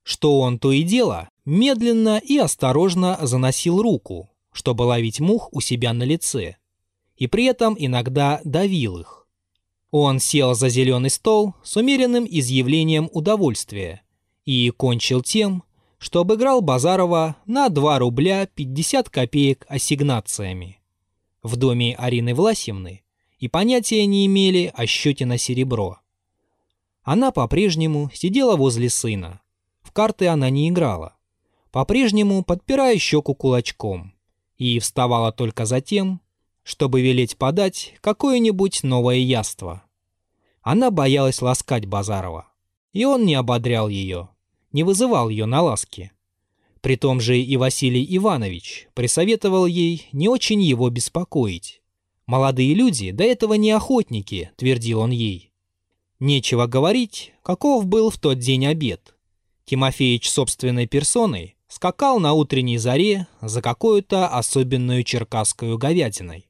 что 0.06 0.38
он 0.38 0.60
то 0.60 0.70
и 0.70 0.84
дело 0.84 1.28
медленно 1.44 2.18
и 2.18 2.38
осторожно 2.38 3.18
заносил 3.22 3.82
руку, 3.82 4.30
чтобы 4.52 4.82
ловить 4.82 5.18
мух 5.18 5.48
у 5.50 5.60
себя 5.60 5.92
на 5.92 6.04
лице, 6.04 6.58
и 7.16 7.26
при 7.26 7.46
этом 7.46 7.74
иногда 7.76 8.40
давил 8.44 8.98
их. 8.98 9.26
Он 9.90 10.20
сел 10.20 10.54
за 10.54 10.68
зеленый 10.68 11.10
стол 11.10 11.54
с 11.64 11.76
умеренным 11.76 12.24
изъявлением 12.24 13.10
удовольствия 13.12 14.02
и 14.44 14.70
кончил 14.70 15.22
тем, 15.22 15.64
что 15.98 16.20
обыграл 16.20 16.60
Базарова 16.60 17.34
на 17.44 17.68
2 17.68 17.98
рубля 17.98 18.46
50 18.46 19.10
копеек 19.10 19.66
ассигнациями. 19.68 20.78
В 21.42 21.56
доме 21.56 21.96
Арины 21.96 22.32
Власьевны 22.32 23.02
и 23.40 23.48
понятия 23.48 24.06
не 24.06 24.26
имели 24.26 24.72
о 24.72 24.86
счете 24.86 25.26
на 25.26 25.36
серебро. 25.36 25.98
Она 27.02 27.32
по-прежнему 27.32 28.08
сидела 28.14 28.54
возле 28.54 28.88
сына. 28.88 29.40
Карты 29.96 30.26
она 30.26 30.50
не 30.50 30.68
играла. 30.68 31.14
По-прежнему 31.72 32.44
подпирая 32.44 32.98
щеку 32.98 33.34
кулачком. 33.34 34.12
И 34.58 34.78
вставала 34.78 35.32
только 35.32 35.64
за 35.64 35.80
тем, 35.80 36.20
чтобы 36.64 37.00
велеть 37.00 37.38
подать 37.38 37.94
какое-нибудь 38.02 38.82
новое 38.82 39.16
яство. 39.16 39.84
Она 40.60 40.90
боялась 40.90 41.40
ласкать 41.40 41.86
Базарова. 41.86 42.46
И 42.92 43.06
он 43.06 43.24
не 43.24 43.36
ободрял 43.36 43.88
ее, 43.88 44.28
не 44.70 44.82
вызывал 44.82 45.30
ее 45.30 45.46
на 45.46 45.62
ласки. 45.62 46.12
При 46.82 46.96
том 46.96 47.18
же 47.18 47.40
и 47.40 47.56
Василий 47.56 48.06
Иванович 48.18 48.88
присоветовал 48.92 49.64
ей 49.64 50.10
не 50.12 50.28
очень 50.28 50.60
его 50.60 50.90
беспокоить. 50.90 51.80
«Молодые 52.26 52.74
люди 52.74 53.12
до 53.12 53.24
этого 53.24 53.54
не 53.54 53.70
охотники»,— 53.70 54.50
твердил 54.56 55.00
он 55.00 55.10
ей. 55.10 55.54
Нечего 56.20 56.66
говорить, 56.66 57.32
каков 57.42 57.86
был 57.86 58.10
в 58.10 58.18
тот 58.18 58.38
день 58.38 58.66
обед. 58.66 59.15
Тимофеич 59.66 60.30
собственной 60.30 60.86
персоной 60.86 61.56
скакал 61.66 62.20
на 62.20 62.34
утренней 62.34 62.78
заре 62.78 63.26
за 63.40 63.60
какую-то 63.60 64.28
особенную 64.28 65.02
черкасскую 65.02 65.76
говядиной. 65.76 66.48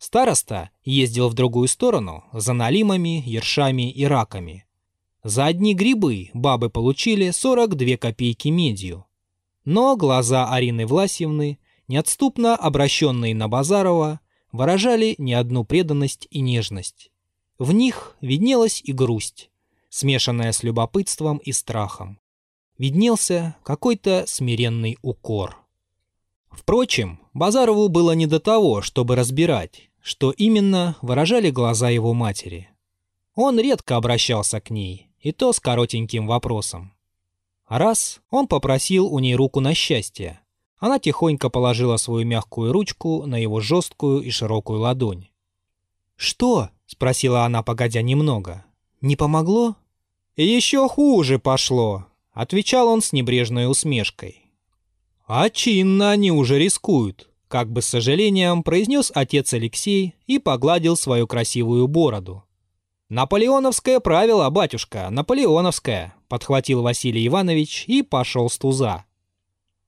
Староста 0.00 0.70
ездил 0.84 1.28
в 1.28 1.34
другую 1.34 1.68
сторону 1.68 2.24
за 2.32 2.54
налимами, 2.54 3.22
ершами 3.24 3.90
и 3.90 4.04
раками. 4.04 4.66
За 5.22 5.46
одни 5.46 5.72
грибы 5.72 6.30
бабы 6.34 6.68
получили 6.68 7.30
42 7.30 7.96
копейки 7.96 8.48
медью. 8.48 9.06
Но 9.64 9.96
глаза 9.96 10.52
Арины 10.52 10.84
Власьевны, 10.84 11.60
неотступно 11.86 12.56
обращенные 12.56 13.36
на 13.36 13.46
Базарова, 13.46 14.18
выражали 14.50 15.14
не 15.18 15.34
одну 15.34 15.62
преданность 15.62 16.26
и 16.30 16.40
нежность. 16.40 17.12
В 17.58 17.72
них 17.72 18.16
виднелась 18.20 18.80
и 18.84 18.92
грусть, 18.92 19.50
смешанная 19.90 20.50
с 20.50 20.64
любопытством 20.64 21.38
и 21.38 21.52
страхом. 21.52 22.18
Виднелся 22.78 23.56
какой-то 23.64 24.24
смиренный 24.26 24.96
укор. 25.02 25.58
Впрочем, 26.50 27.20
Базарову 27.34 27.88
было 27.88 28.12
не 28.12 28.26
до 28.26 28.40
того, 28.40 28.82
чтобы 28.82 29.16
разбирать, 29.16 29.90
что 30.00 30.30
именно 30.30 30.96
выражали 31.02 31.50
глаза 31.50 31.90
его 31.90 32.14
матери. 32.14 32.70
Он 33.34 33.58
редко 33.58 33.96
обращался 33.96 34.60
к 34.60 34.70
ней, 34.70 35.10
и 35.20 35.32
то 35.32 35.52
с 35.52 35.60
коротеньким 35.60 36.26
вопросом. 36.26 36.94
Раз 37.68 38.20
он 38.30 38.46
попросил 38.46 39.06
у 39.12 39.18
ней 39.18 39.34
руку 39.34 39.60
на 39.60 39.74
счастье, 39.74 40.40
она 40.78 40.98
тихонько 40.98 41.50
положила 41.50 41.96
свою 41.96 42.24
мягкую 42.24 42.72
ручку 42.72 43.26
на 43.26 43.36
его 43.36 43.60
жесткую 43.60 44.22
и 44.22 44.30
широкую 44.30 44.80
ладонь. 44.80 45.28
«Что?»— 46.16 46.70
спросила 46.86 47.44
она, 47.44 47.62
погодя 47.62 48.00
немного. 48.02 48.64
«Не 49.00 49.16
помогло?» 49.16 49.76
«Еще 50.36 50.88
хуже 50.88 51.38
пошло»,— 51.40 52.06
отвечал 52.38 52.86
он 52.86 53.02
с 53.02 53.12
небрежной 53.12 53.68
усмешкой. 53.68 54.52
«А 55.26 55.50
чинно 55.50 56.12
они 56.12 56.30
уже 56.30 56.56
рискуют»,— 56.56 57.28
как 57.48 57.68
бы 57.68 57.82
с 57.82 57.86
сожалением 57.86 58.62
произнес 58.62 59.10
отец 59.12 59.52
Алексей 59.54 60.14
и 60.28 60.38
погладил 60.38 60.96
свою 60.96 61.26
красивую 61.26 61.88
бороду. 61.88 62.44
«Наполеоновское 63.08 63.98
правило, 63.98 64.48
батюшка, 64.50 65.08
наполеоновское»,— 65.10 66.14
подхватил 66.28 66.82
Василий 66.82 67.26
Иванович 67.26 67.86
и 67.88 68.02
пошел 68.02 68.48
с 68.48 68.56
туза. 68.56 69.04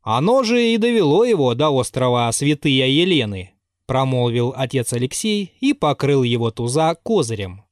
«Оно 0.03 0.43
же 0.43 0.73
и 0.73 0.77
довело 0.77 1.25
его 1.25 1.55
до 1.55 1.71
острова 1.71 2.33
Святые 2.33 2.93
Елены», 2.93 3.53
промолвил 3.87 4.53
отец 4.57 4.93
Алексей 4.93 5.55
и 5.61 5.73
покрыл 5.73 6.25
его 6.25 6.51
туза 6.51 6.97
козырем. 7.01 7.63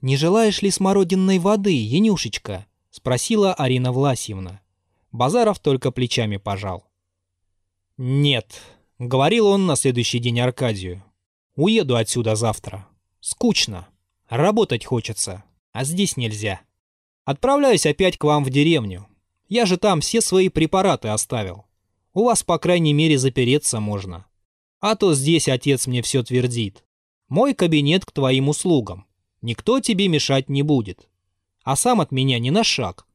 «Не 0.00 0.16
желаешь 0.16 0.62
ли 0.62 0.70
смородинной 0.70 1.38
воды, 1.38 1.74
Янюшечка?»— 1.74 2.64
спросила 2.90 3.54
Арина 3.54 3.92
Власьевна. 3.92 4.60
Базаров 5.12 5.58
только 5.58 5.90
плечами 5.90 6.36
пожал. 6.36 6.84
«Нет»,— 7.96 8.60
говорил 8.98 9.46
он 9.48 9.66
на 9.66 9.76
следующий 9.76 10.18
день 10.18 10.40
Аркадию. 10.40 11.02
«Уеду 11.56 11.96
отсюда 11.96 12.36
завтра. 12.36 12.86
Скучно. 13.20 13.88
Работать 14.28 14.84
хочется, 14.84 15.44
а 15.72 15.84
здесь 15.84 16.16
нельзя. 16.16 16.60
Отправляюсь 17.24 17.86
опять 17.86 18.16
к 18.16 18.24
вам 18.24 18.44
в 18.44 18.50
деревню. 18.50 19.06
Я 19.48 19.66
же 19.66 19.78
там 19.78 20.00
все 20.00 20.20
свои 20.20 20.48
препараты 20.48 21.08
оставил. 21.08 21.64
У 22.12 22.24
вас, 22.24 22.42
по 22.42 22.58
крайней 22.58 22.92
мере, 22.92 23.18
запереться 23.18 23.80
можно. 23.80 24.26
А 24.80 24.94
то 24.94 25.14
здесь 25.14 25.48
отец 25.48 25.86
мне 25.86 26.02
все 26.02 26.22
твердит. 26.22 26.84
Мой 27.28 27.54
кабинет 27.54 28.04
к 28.04 28.12
твоим 28.12 28.48
услугам. 28.48 29.06
Никто 29.42 29.80
тебе 29.80 30.08
мешать 30.08 30.48
не 30.48 30.62
будет. 30.62 31.08
А 31.68 31.76
сам 31.76 32.00
от 32.00 32.12
меня 32.12 32.38
не 32.38 32.50
на 32.50 32.64
шаг. 32.64 33.06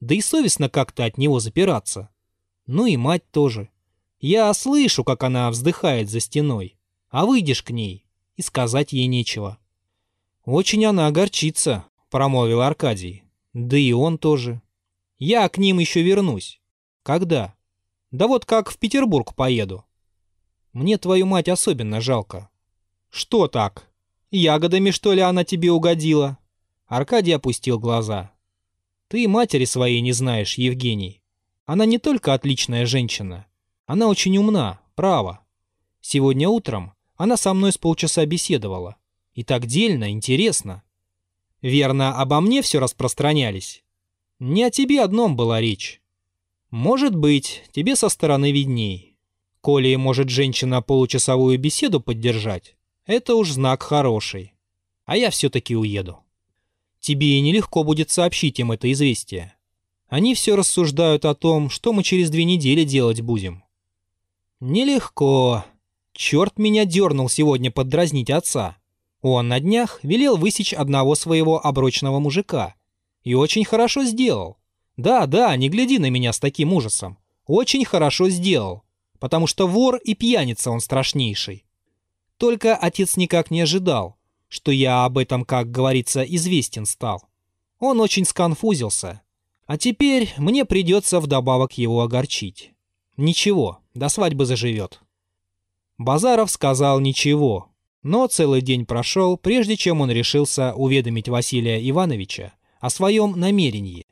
Да 0.00 0.14
и 0.14 0.20
совестно 0.20 0.68
как-то 0.68 1.06
от 1.06 1.16
него 1.16 1.40
запираться. 1.40 2.10
Ну 2.66 2.84
и 2.84 2.98
мать 2.98 3.30
тоже. 3.30 3.70
Я 4.20 4.52
слышу, 4.52 5.04
как 5.04 5.22
она 5.22 5.50
вздыхает 5.50 6.10
за 6.10 6.20
стеной. 6.20 6.76
А 7.08 7.24
выйдешь 7.24 7.62
к 7.62 7.70
ней, 7.70 8.04
и 8.36 8.42
сказать 8.42 8.92
ей 8.92 9.06
нечего. 9.06 9.56
Очень 10.44 10.84
она 10.84 11.06
огорчится, 11.06 11.86
промолвил 12.10 12.60
Аркадий. 12.60 13.24
Да 13.54 13.78
и 13.78 13.92
он 13.92 14.18
тоже. 14.18 14.60
Я 15.16 15.48
к 15.48 15.56
ним 15.56 15.78
еще 15.78 16.02
вернусь. 16.02 16.60
Когда? 17.04 17.54
Да 18.10 18.28
вот 18.28 18.44
как 18.44 18.70
в 18.70 18.76
Петербург 18.76 19.34
поеду. 19.34 19.82
Мне 20.74 20.98
твою 20.98 21.24
мать 21.24 21.48
особенно 21.48 22.02
жалко». 22.02 22.50
«Что 23.08 23.48
так? 23.48 23.88
Ягодами, 24.30 24.90
что 24.90 25.14
ли, 25.14 25.22
она 25.22 25.42
тебе 25.42 25.72
угодила?» 25.72 26.36
Аркадий 26.86 27.32
опустил 27.32 27.78
глаза. 27.78 28.32
«Ты 29.08 29.26
матери 29.28 29.64
своей 29.64 30.00
не 30.00 30.12
знаешь, 30.12 30.58
Евгений. 30.58 31.22
Она 31.66 31.86
не 31.86 31.98
только 31.98 32.34
отличная 32.34 32.84
женщина. 32.86 33.46
Она 33.86 34.08
очень 34.08 34.36
умна, 34.36 34.80
право. 34.94 35.40
Сегодня 36.00 36.48
утром 36.48 36.92
она 37.16 37.36
со 37.36 37.54
мной 37.54 37.72
с 37.72 37.78
полчаса 37.78 38.26
беседовала. 38.26 38.96
И 39.34 39.44
так 39.44 39.66
дельно, 39.66 40.10
интересно. 40.10 40.82
Верно, 41.62 42.20
обо 42.20 42.40
мне 42.40 42.62
все 42.62 42.78
распространялись. 42.80 43.82
Не 44.38 44.64
о 44.64 44.70
тебе 44.70 45.00
одном 45.00 45.36
была 45.36 45.60
речь. 45.60 46.02
Может 46.70 47.14
быть, 47.14 47.62
тебе 47.72 47.96
со 47.96 48.08
стороны 48.08 48.52
видней. 48.52 49.16
Коли 49.60 49.94
может 49.96 50.28
женщина 50.28 50.82
получасовую 50.82 51.58
беседу 51.58 52.00
поддержать, 52.00 52.76
это 53.06 53.34
уж 53.34 53.50
знак 53.50 53.82
хороший. 53.82 54.52
А 55.04 55.16
я 55.16 55.30
все-таки 55.30 55.76
уеду. 55.76 56.23
Тебе 57.04 57.36
и 57.36 57.40
нелегко 57.40 57.84
будет 57.84 58.10
сообщить 58.10 58.58
им 58.58 58.72
это 58.72 58.90
известие. 58.90 59.54
Они 60.08 60.34
все 60.34 60.56
рассуждают 60.56 61.26
о 61.26 61.34
том, 61.34 61.68
что 61.68 61.92
мы 61.92 62.02
через 62.02 62.30
две 62.30 62.44
недели 62.44 62.84
делать 62.84 63.20
будем. 63.20 63.62
Нелегко. 64.60 65.66
Черт 66.14 66.58
меня 66.58 66.86
дернул 66.86 67.28
сегодня 67.28 67.70
поддразнить 67.70 68.30
отца. 68.30 68.78
Он 69.20 69.48
на 69.48 69.60
днях 69.60 70.00
велел 70.02 70.38
высечь 70.38 70.72
одного 70.72 71.14
своего 71.14 71.64
оброчного 71.64 72.20
мужика. 72.20 72.74
И 73.22 73.34
очень 73.34 73.66
хорошо 73.66 74.04
сделал. 74.04 74.56
Да, 74.96 75.26
да, 75.26 75.54
не 75.56 75.68
гляди 75.68 75.98
на 75.98 76.08
меня 76.08 76.32
с 76.32 76.38
таким 76.38 76.72
ужасом. 76.72 77.18
Очень 77.46 77.84
хорошо 77.84 78.30
сделал 78.30 78.84
потому 79.24 79.46
что 79.46 79.66
вор 79.66 79.96
и 79.96 80.12
пьяница 80.14 80.70
он 80.70 80.80
страшнейший. 80.80 81.64
Только 82.36 82.76
отец 82.76 83.16
никак 83.16 83.50
не 83.50 83.62
ожидал, 83.62 84.18
что 84.54 84.70
я 84.70 85.04
об 85.04 85.18
этом, 85.18 85.44
как 85.44 85.72
говорится, 85.72 86.22
известен 86.22 86.86
стал. 86.86 87.24
Он 87.80 87.98
очень 88.00 88.24
сконфузился. 88.24 89.20
А 89.66 89.76
теперь 89.76 90.32
мне 90.38 90.64
придется 90.64 91.18
вдобавок 91.18 91.72
его 91.72 92.02
огорчить. 92.02 92.70
Ничего, 93.16 93.80
до 93.94 94.08
свадьбы 94.08 94.46
заживет. 94.46 95.00
Базаров 95.98 96.52
сказал 96.52 97.00
ничего, 97.00 97.72
но 98.04 98.28
целый 98.28 98.62
день 98.62 98.86
прошел, 98.86 99.36
прежде 99.36 99.76
чем 99.76 100.00
он 100.00 100.12
решился 100.12 100.72
уведомить 100.74 101.28
Василия 101.28 101.90
Ивановича 101.90 102.52
о 102.78 102.90
своем 102.90 103.32
намерении. 103.32 104.06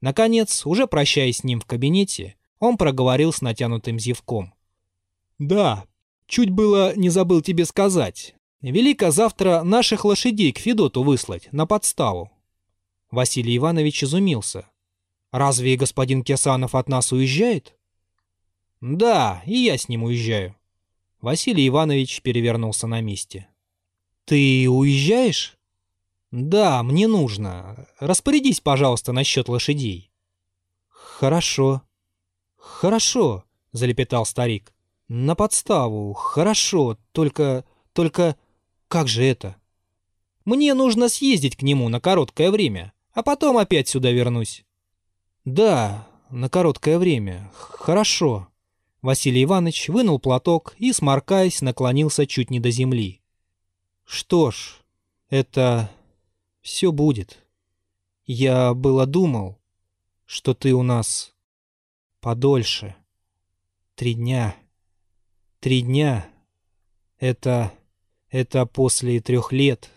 Наконец, 0.00 0.66
уже 0.66 0.88
прощаясь 0.88 1.38
с 1.38 1.44
ним 1.44 1.60
в 1.60 1.64
кабинете, 1.64 2.34
он 2.58 2.76
проговорил 2.76 3.32
с 3.32 3.40
натянутым 3.40 4.00
зевком. 4.00 4.52
«Да, 5.38 5.84
чуть 6.26 6.50
было 6.50 6.96
не 6.96 7.08
забыл 7.08 7.40
тебе 7.40 7.64
сказать. 7.66 8.35
Велика 8.60 9.10
завтра 9.10 9.62
наших 9.62 10.04
лошадей 10.04 10.52
к 10.52 10.58
Федоту 10.58 11.02
выслать, 11.02 11.52
на 11.52 11.66
подставу». 11.66 12.30
Василий 13.10 13.56
Иванович 13.56 14.04
изумился. 14.04 14.68
«Разве 15.30 15.76
господин 15.76 16.22
Кесанов 16.22 16.74
от 16.74 16.88
нас 16.88 17.12
уезжает?» 17.12 17.76
«Да, 18.80 19.42
и 19.46 19.56
я 19.56 19.76
с 19.78 19.88
ним 19.88 20.04
уезжаю». 20.04 20.56
Василий 21.20 21.66
Иванович 21.68 22.22
перевернулся 22.22 22.86
на 22.86 23.00
месте. 23.00 23.48
«Ты 24.24 24.68
уезжаешь?» 24.68 25.56
«Да, 26.30 26.82
мне 26.82 27.06
нужно. 27.06 27.88
Распорядись, 27.98 28.60
пожалуйста, 28.60 29.12
насчет 29.12 29.48
лошадей». 29.48 30.10
«Хорошо», 30.88 31.82
«Хорошо»,— 32.66 33.44
залепетал 33.72 34.26
старик. 34.26 34.74
«На 35.08 35.36
подставу. 35.36 36.12
Хорошо. 36.14 36.98
Только... 37.12 37.64
только... 37.92 38.36
Как 38.88 39.08
же 39.08 39.24
это?» 39.24 39.56
«Мне 40.44 40.74
нужно 40.74 41.08
съездить 41.08 41.56
к 41.56 41.62
нему 41.62 41.88
на 41.88 42.00
короткое 42.00 42.50
время, 42.50 42.92
а 43.12 43.22
потом 43.22 43.56
опять 43.56 43.88
сюда 43.88 44.10
вернусь». 44.10 44.64
«Да, 45.44 46.08
на 46.30 46.48
короткое 46.48 46.98
время. 46.98 47.50
Хорошо». 47.54 48.48
Василий 49.02 49.44
Иванович 49.44 49.88
вынул 49.88 50.18
платок 50.18 50.74
и, 50.78 50.92
сморкаясь, 50.92 51.62
наклонился 51.62 52.26
чуть 52.26 52.50
не 52.50 52.58
до 52.58 52.70
земли. 52.70 53.20
«Что 54.04 54.50
ж, 54.50 54.82
это... 55.28 55.90
все 56.60 56.90
будет. 56.92 57.38
Я 58.24 58.74
было 58.74 59.06
думал, 59.06 59.58
что 60.24 60.54
ты 60.54 60.74
у 60.74 60.82
нас 60.82 61.34
подольше. 62.20 62.96
Три 63.94 64.14
дня. 64.14 64.56
Три 65.60 65.82
дня. 65.82 66.28
Это... 67.18 67.72
это 68.36 68.66
после 68.66 69.18
трех 69.20 69.50
лет. 69.50 69.90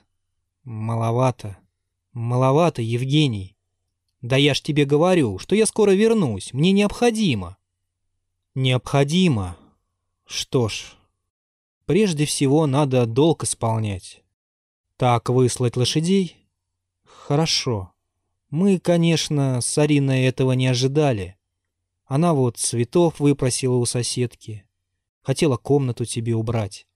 Маловато. 0.63 1.57
Маловато, 2.13 2.81
Евгений. 2.81 3.57
Да 4.21 4.37
я 4.37 4.53
ж 4.53 4.61
тебе 4.61 4.85
говорю, 4.85 5.39
что 5.39 5.55
я 5.55 5.65
скоро 5.65 5.91
вернусь. 5.91 6.53
Мне 6.53 6.71
необходимо. 6.71 7.57
Необходимо. 8.55 9.57
Что 10.25 10.69
ж, 10.69 10.95
прежде 11.85 12.25
всего 12.25 12.65
надо 12.65 13.05
долг 13.05 13.43
исполнять. 13.43 14.23
Так 14.95 15.27
выслать 15.27 15.75
лошадей? 15.75 16.37
Хорошо. 17.03 17.91
Мы, 18.49 18.79
конечно, 18.79 19.59
с 19.59 19.77
Ариной 19.77 20.23
этого 20.23 20.53
не 20.53 20.67
ожидали. 20.67 21.35
Она 22.05 22.33
вот 22.33 22.55
цветов 22.55 23.19
выпросила 23.19 23.75
у 23.75 23.85
соседки. 23.85 24.65
Хотела 25.23 25.57
комнату 25.57 26.05
тебе 26.05 26.35
убрать. 26.35 26.87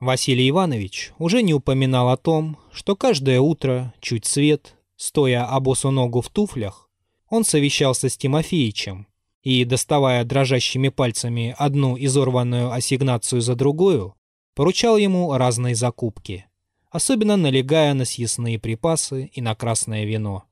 Василий 0.00 0.50
Иванович 0.50 1.12
уже 1.18 1.42
не 1.42 1.54
упоминал 1.54 2.10
о 2.10 2.16
том, 2.16 2.58
что 2.72 2.96
каждое 2.96 3.40
утро, 3.40 3.94
чуть 4.00 4.26
свет, 4.26 4.76
стоя 4.96 5.46
обосу 5.46 5.90
ногу 5.90 6.20
в 6.20 6.28
туфлях, 6.28 6.88
он 7.28 7.44
совещался 7.44 8.08
с 8.08 8.16
Тимофеичем 8.16 9.06
и, 9.42 9.64
доставая 9.64 10.24
дрожащими 10.24 10.88
пальцами 10.88 11.54
одну 11.58 11.96
изорванную 11.96 12.72
ассигнацию 12.72 13.40
за 13.40 13.54
другую, 13.54 14.14
поручал 14.54 14.96
ему 14.96 15.32
разные 15.36 15.74
закупки, 15.74 16.46
особенно 16.90 17.36
налегая 17.36 17.94
на 17.94 18.04
съестные 18.04 18.58
припасы 18.58 19.30
и 19.32 19.40
на 19.40 19.54
красное 19.54 20.04
вино 20.04 20.44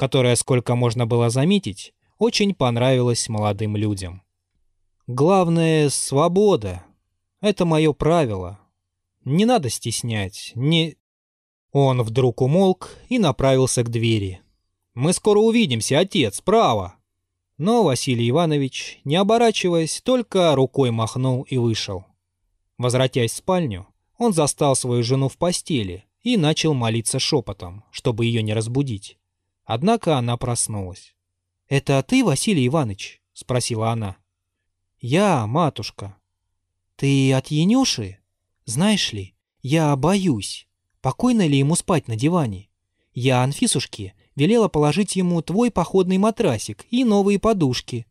которое, 0.00 0.34
сколько 0.34 0.76
можно 0.76 1.06
было 1.06 1.28
заметить, 1.28 1.92
очень 2.16 2.54
понравилось 2.54 3.28
молодым 3.28 3.76
людям. 3.76 4.22
Главное— 5.06 5.88
свобода. 5.90 6.84
Это 7.42 7.66
мое 7.66 7.92
правило. 7.92 8.58
Не 9.24 9.44
надо 9.44 9.70
стеснять, 9.70 10.52
не... 10.54 10.96
Он 11.72 12.02
вдруг 12.02 12.40
умолк 12.40 12.96
и 13.08 13.18
направился 13.18 13.82
к 13.84 13.90
двери. 13.90 14.40
«Мы 14.94 15.12
скоро 15.12 15.38
увидимся, 15.38 16.00
отец, 16.00 16.40
право!» 16.40 16.96
Но 17.58 17.84
Василий 17.84 18.28
Иванович, 18.30 19.00
не 19.04 19.16
оборачиваясь, 19.16 20.00
только 20.00 20.54
рукой 20.56 20.90
махнул 20.90 21.42
и 21.42 21.58
вышел. 21.58 22.06
Возвратясь 22.78 23.32
в 23.32 23.36
спальню, 23.36 23.86
он 24.16 24.32
застал 24.32 24.74
свою 24.74 25.02
жену 25.02 25.28
в 25.28 25.36
постели 25.36 26.06
и 26.22 26.36
начал 26.36 26.74
молиться 26.74 27.18
шепотом, 27.18 27.84
чтобы 27.90 28.24
ее 28.24 28.42
не 28.42 28.54
разбудить. 28.54 29.18
Однако 29.64 30.16
она 30.16 30.36
проснулась. 30.36 31.14
«Это 31.68 32.02
ты, 32.02 32.24
Василий 32.24 32.66
Иванович?»— 32.66 33.22
спросила 33.32 33.90
она. 33.90 34.16
«Я, 34.98 35.46
матушка». 35.46 36.16
«Ты 36.96 37.32
от 37.32 37.48
Янюши? 37.48 38.19
Знаешь 38.64 39.12
ли, 39.12 39.34
я 39.62 39.94
боюсь, 39.96 40.68
покойно 41.00 41.46
ли 41.46 41.58
ему 41.58 41.74
спать 41.74 42.08
на 42.08 42.16
диване. 42.16 42.68
Я 43.12 43.42
Анфисушке 43.42 44.14
велела 44.36 44.68
положить 44.68 45.16
ему 45.16 45.42
твой 45.42 45.70
походный 45.70 46.18
матрасик 46.18 46.86
и 46.90 47.04
новые 47.04 47.38
подушки. 47.38 48.06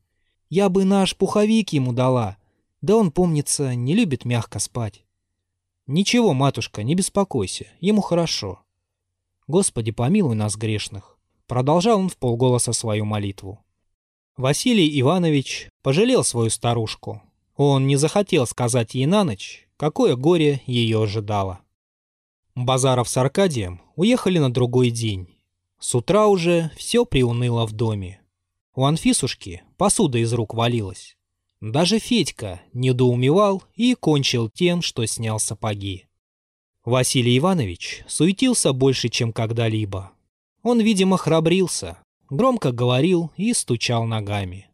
Я 0.49 0.69
бы 0.69 0.83
наш 0.83 1.15
пуховик 1.15 1.73
ему 1.73 1.93
дала, 1.93 2.37
да 2.81 2.95
он, 2.95 3.11
помнится, 3.11 3.75
не 3.75 3.93
любит 3.95 4.25
мягко 4.25 4.59
спать». 4.59 5.03
«Ничего, 5.87 6.33
матушка, 6.33 6.83
не 6.83 6.93
беспокойся, 6.93 7.65
ему 7.79 8.01
хорошо». 8.01 8.59
«Господи, 9.47 9.91
помилуй 9.91 10.35
нас 10.35 10.55
грешных». 10.55 11.17
Продолжал 11.47 11.97
он 11.99 12.09
в 12.09 12.17
полголоса 12.17 12.73
свою 12.73 13.05
молитву. 13.05 13.65
Василий 14.37 15.01
Иванович 15.01 15.69
пожалел 15.81 16.23
свою 16.23 16.51
старушку. 16.51 17.23
Он 17.55 17.87
не 17.87 17.95
захотел 17.95 18.45
сказать 18.45 18.93
ей 18.93 19.07
на 19.07 19.23
ночь, 19.23 19.67
какое 19.79 20.17
горе 20.17 20.61
ее 20.65 21.01
ожидало. 21.01 21.61
Базаров 22.53 23.07
с 23.07 23.15
Аркадием 23.15 23.81
уехали 23.95 24.37
на 24.37 24.51
другой 24.51 24.89
день. 24.89 25.29
С 25.79 25.95
утра 25.95 26.27
уже 26.27 26.69
все 26.75 27.05
приуныло 27.05 27.65
в 27.65 27.71
доме. 27.71 28.19
У 28.75 28.83
Анфисушки 28.83 29.63
посуда 29.77 30.17
из 30.17 30.33
рук 30.33 30.53
валилась. 30.53 31.15
Даже 31.61 31.99
Федька 31.99 32.61
недоумевал 32.73 33.63
и 33.75 33.95
кончил 33.95 34.49
тем, 34.49 34.81
что 34.81 35.05
снял 35.05 35.39
сапоги. 35.39 36.07
Василий 36.83 37.37
Иванович 37.37 38.03
суетился 38.07 38.73
больше, 38.73 39.07
чем 39.07 39.31
когда-либо. 39.31 40.11
Он, 40.61 40.81
видимо, 40.81 41.17
храбрился, 41.17 41.97
громко 42.29 42.73
говорил 42.73 43.31
и 43.37 43.53
стучал 43.53 44.05
ногами. 44.05 44.67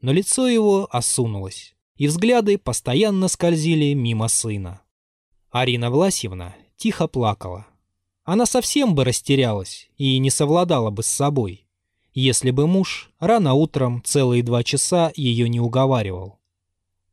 Но 0.00 0.12
лицо 0.12 0.46
его 0.46 0.88
осунулось, 0.90 1.74
и 2.02 2.08
взгляды 2.08 2.58
постоянно 2.58 3.28
скользили 3.28 3.94
мимо 3.94 4.26
сына. 4.26 4.80
Арина 5.52 5.88
Власьевна 5.88 6.56
тихо 6.76 7.06
плакала. 7.06 7.68
Она 8.24 8.44
совсем 8.44 8.96
бы 8.96 9.04
растерялась 9.04 9.88
и 9.98 10.18
не 10.18 10.28
совладала 10.28 10.90
бы 10.90 11.04
с 11.04 11.06
собой, 11.06 11.64
если 12.12 12.50
бы 12.50 12.66
муж 12.66 13.12
рано 13.20 13.54
утром 13.54 14.02
целые 14.04 14.42
два 14.42 14.64
часа 14.64 15.12
ее 15.14 15.48
не 15.48 15.60
уговаривал. 15.60 16.40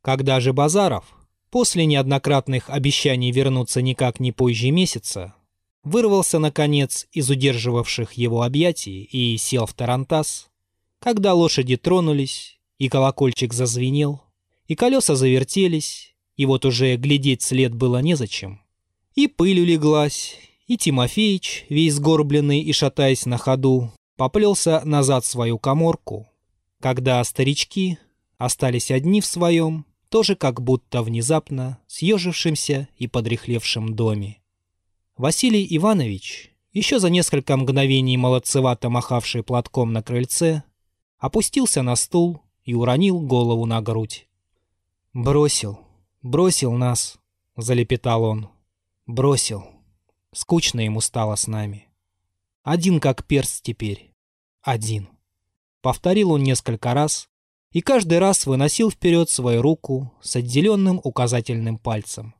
Когда 0.02 0.40
же 0.40 0.52
Базаров, 0.52 1.04
после 1.50 1.86
неоднократных 1.86 2.68
обещаний 2.68 3.30
вернуться 3.30 3.82
никак 3.82 4.18
не 4.18 4.32
позже 4.32 4.72
месяца, 4.72 5.36
вырвался, 5.84 6.40
наконец, 6.40 7.06
из 7.12 7.30
удерживавших 7.30 8.14
его 8.14 8.42
объятий 8.42 9.04
и 9.04 9.36
сел 9.36 9.66
в 9.66 9.72
тарантас, 9.72 10.50
когда 10.98 11.32
лошади 11.32 11.76
тронулись, 11.76 12.58
и 12.78 12.88
колокольчик 12.88 13.52
зазвенел, 13.52 14.24
и 14.70 14.76
колеса 14.76 15.16
завертелись, 15.16 16.14
и 16.36 16.46
вот 16.46 16.64
уже 16.64 16.94
глядеть 16.94 17.42
след 17.42 17.74
было 17.74 18.00
незачем. 18.00 18.60
И 19.16 19.26
пыль 19.26 19.58
улеглась, 19.58 20.36
и 20.68 20.78
Тимофеич, 20.78 21.66
весь 21.68 21.94
сгорбленный 21.94 22.60
и 22.60 22.72
шатаясь 22.72 23.26
на 23.26 23.36
ходу, 23.36 23.92
поплелся 24.14 24.80
назад 24.84 25.24
в 25.24 25.26
свою 25.26 25.58
коморку, 25.58 26.28
когда 26.78 27.24
старички 27.24 27.98
остались 28.38 28.92
одни 28.92 29.20
в 29.20 29.26
своем, 29.26 29.86
тоже 30.08 30.36
как 30.36 30.62
будто 30.62 31.02
внезапно 31.02 31.80
съежившемся 31.88 32.86
и 32.96 33.08
подрехлевшем 33.08 33.96
доме. 33.96 34.40
Василий 35.16 35.66
Иванович, 35.68 36.52
еще 36.72 37.00
за 37.00 37.10
несколько 37.10 37.56
мгновений 37.56 38.16
молодцевато 38.16 38.88
махавший 38.88 39.42
платком 39.42 39.92
на 39.92 40.04
крыльце, 40.04 40.62
опустился 41.18 41.82
на 41.82 41.96
стул 41.96 42.42
и 42.64 42.74
уронил 42.74 43.18
голову 43.18 43.66
на 43.66 43.82
грудь. 43.82 44.28
«Бросил, 45.12 45.80
бросил 46.22 46.72
нас»,— 46.72 47.18
залепетал 47.56 48.22
он. 48.22 48.48
«Бросил. 49.06 49.64
Скучно 50.32 50.80
ему 50.80 51.00
стало 51.00 51.34
с 51.34 51.48
нами. 51.48 51.88
Один 52.62 53.00
как 53.00 53.24
перст 53.24 53.64
теперь. 53.64 54.14
Один». 54.62 55.08
Повторил 55.82 56.30
он 56.30 56.44
несколько 56.44 56.94
раз 56.94 57.28
и 57.72 57.80
каждый 57.80 58.20
раз 58.20 58.46
выносил 58.46 58.88
вперед 58.88 59.30
свою 59.30 59.62
руку 59.62 60.12
с 60.22 60.36
отделенным 60.36 61.00
указательным 61.02 61.78
пальцем. 61.78 62.34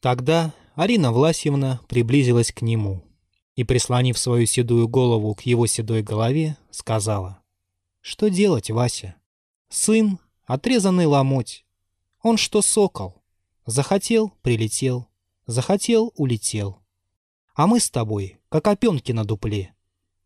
Тогда 0.00 0.52
Арина 0.74 1.12
Власьевна 1.12 1.80
приблизилась 1.88 2.50
к 2.50 2.62
нему 2.62 3.04
и, 3.54 3.62
прислонив 3.62 4.18
свою 4.18 4.46
седую 4.46 4.88
голову 4.88 5.34
к 5.36 5.42
его 5.42 5.68
седой 5.68 6.02
голове, 6.02 6.56
сказала. 6.72 7.40
«Что 8.00 8.30
делать, 8.30 8.70
Вася? 8.70 9.14
Сын— 9.68 10.18
отрезанный 10.46 11.06
ломоть. 11.06 11.64
Он 12.22 12.36
что 12.36 12.62
сокол. 12.62 13.22
Захотел— 13.66 14.32
прилетел. 14.42 15.08
Захотел— 15.46 16.12
улетел. 16.16 16.78
А 17.54 17.66
мы 17.66 17.80
с 17.80 17.90
тобой, 17.90 18.38
как 18.48 18.68
опенки 18.68 19.12
на 19.12 19.24
дупле. 19.24 19.74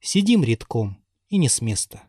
Сидим 0.01 0.43
редком 0.45 1.03
и 1.29 1.37
не 1.37 1.49
с 1.49 1.61
места. 1.61 2.03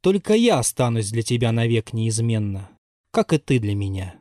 Только 0.00 0.34
я 0.34 0.58
останусь 0.58 1.10
для 1.10 1.22
тебя 1.22 1.50
навек 1.50 1.92
неизменно, 1.92 2.70
как 3.10 3.32
и 3.32 3.38
ты 3.38 3.58
для 3.58 3.74
меня». 3.74 4.20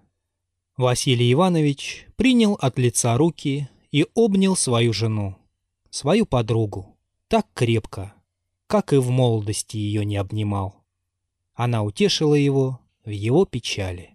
Василий 0.78 1.32
Иванович 1.32 2.08
принял 2.17 2.54
от 2.56 2.78
лица 2.78 3.15
руки 3.17 3.69
и 3.91 4.06
обнял 4.13 4.58
свою 4.58 4.91
жену, 4.91 5.38
свою 5.89 6.26
подругу, 6.26 6.98
так 7.30 7.48
крепко, 7.54 8.13
как 8.67 8.91
и 8.91 8.98
в 8.98 9.10
молодости 9.10 9.78
ее 9.78 10.04
не 10.04 10.17
обнимал. 10.17 10.84
Она 11.54 11.84
утешила 11.84 12.36
его 12.36 12.82
в 13.06 13.10
его 13.10 13.45
печали. 13.45 14.14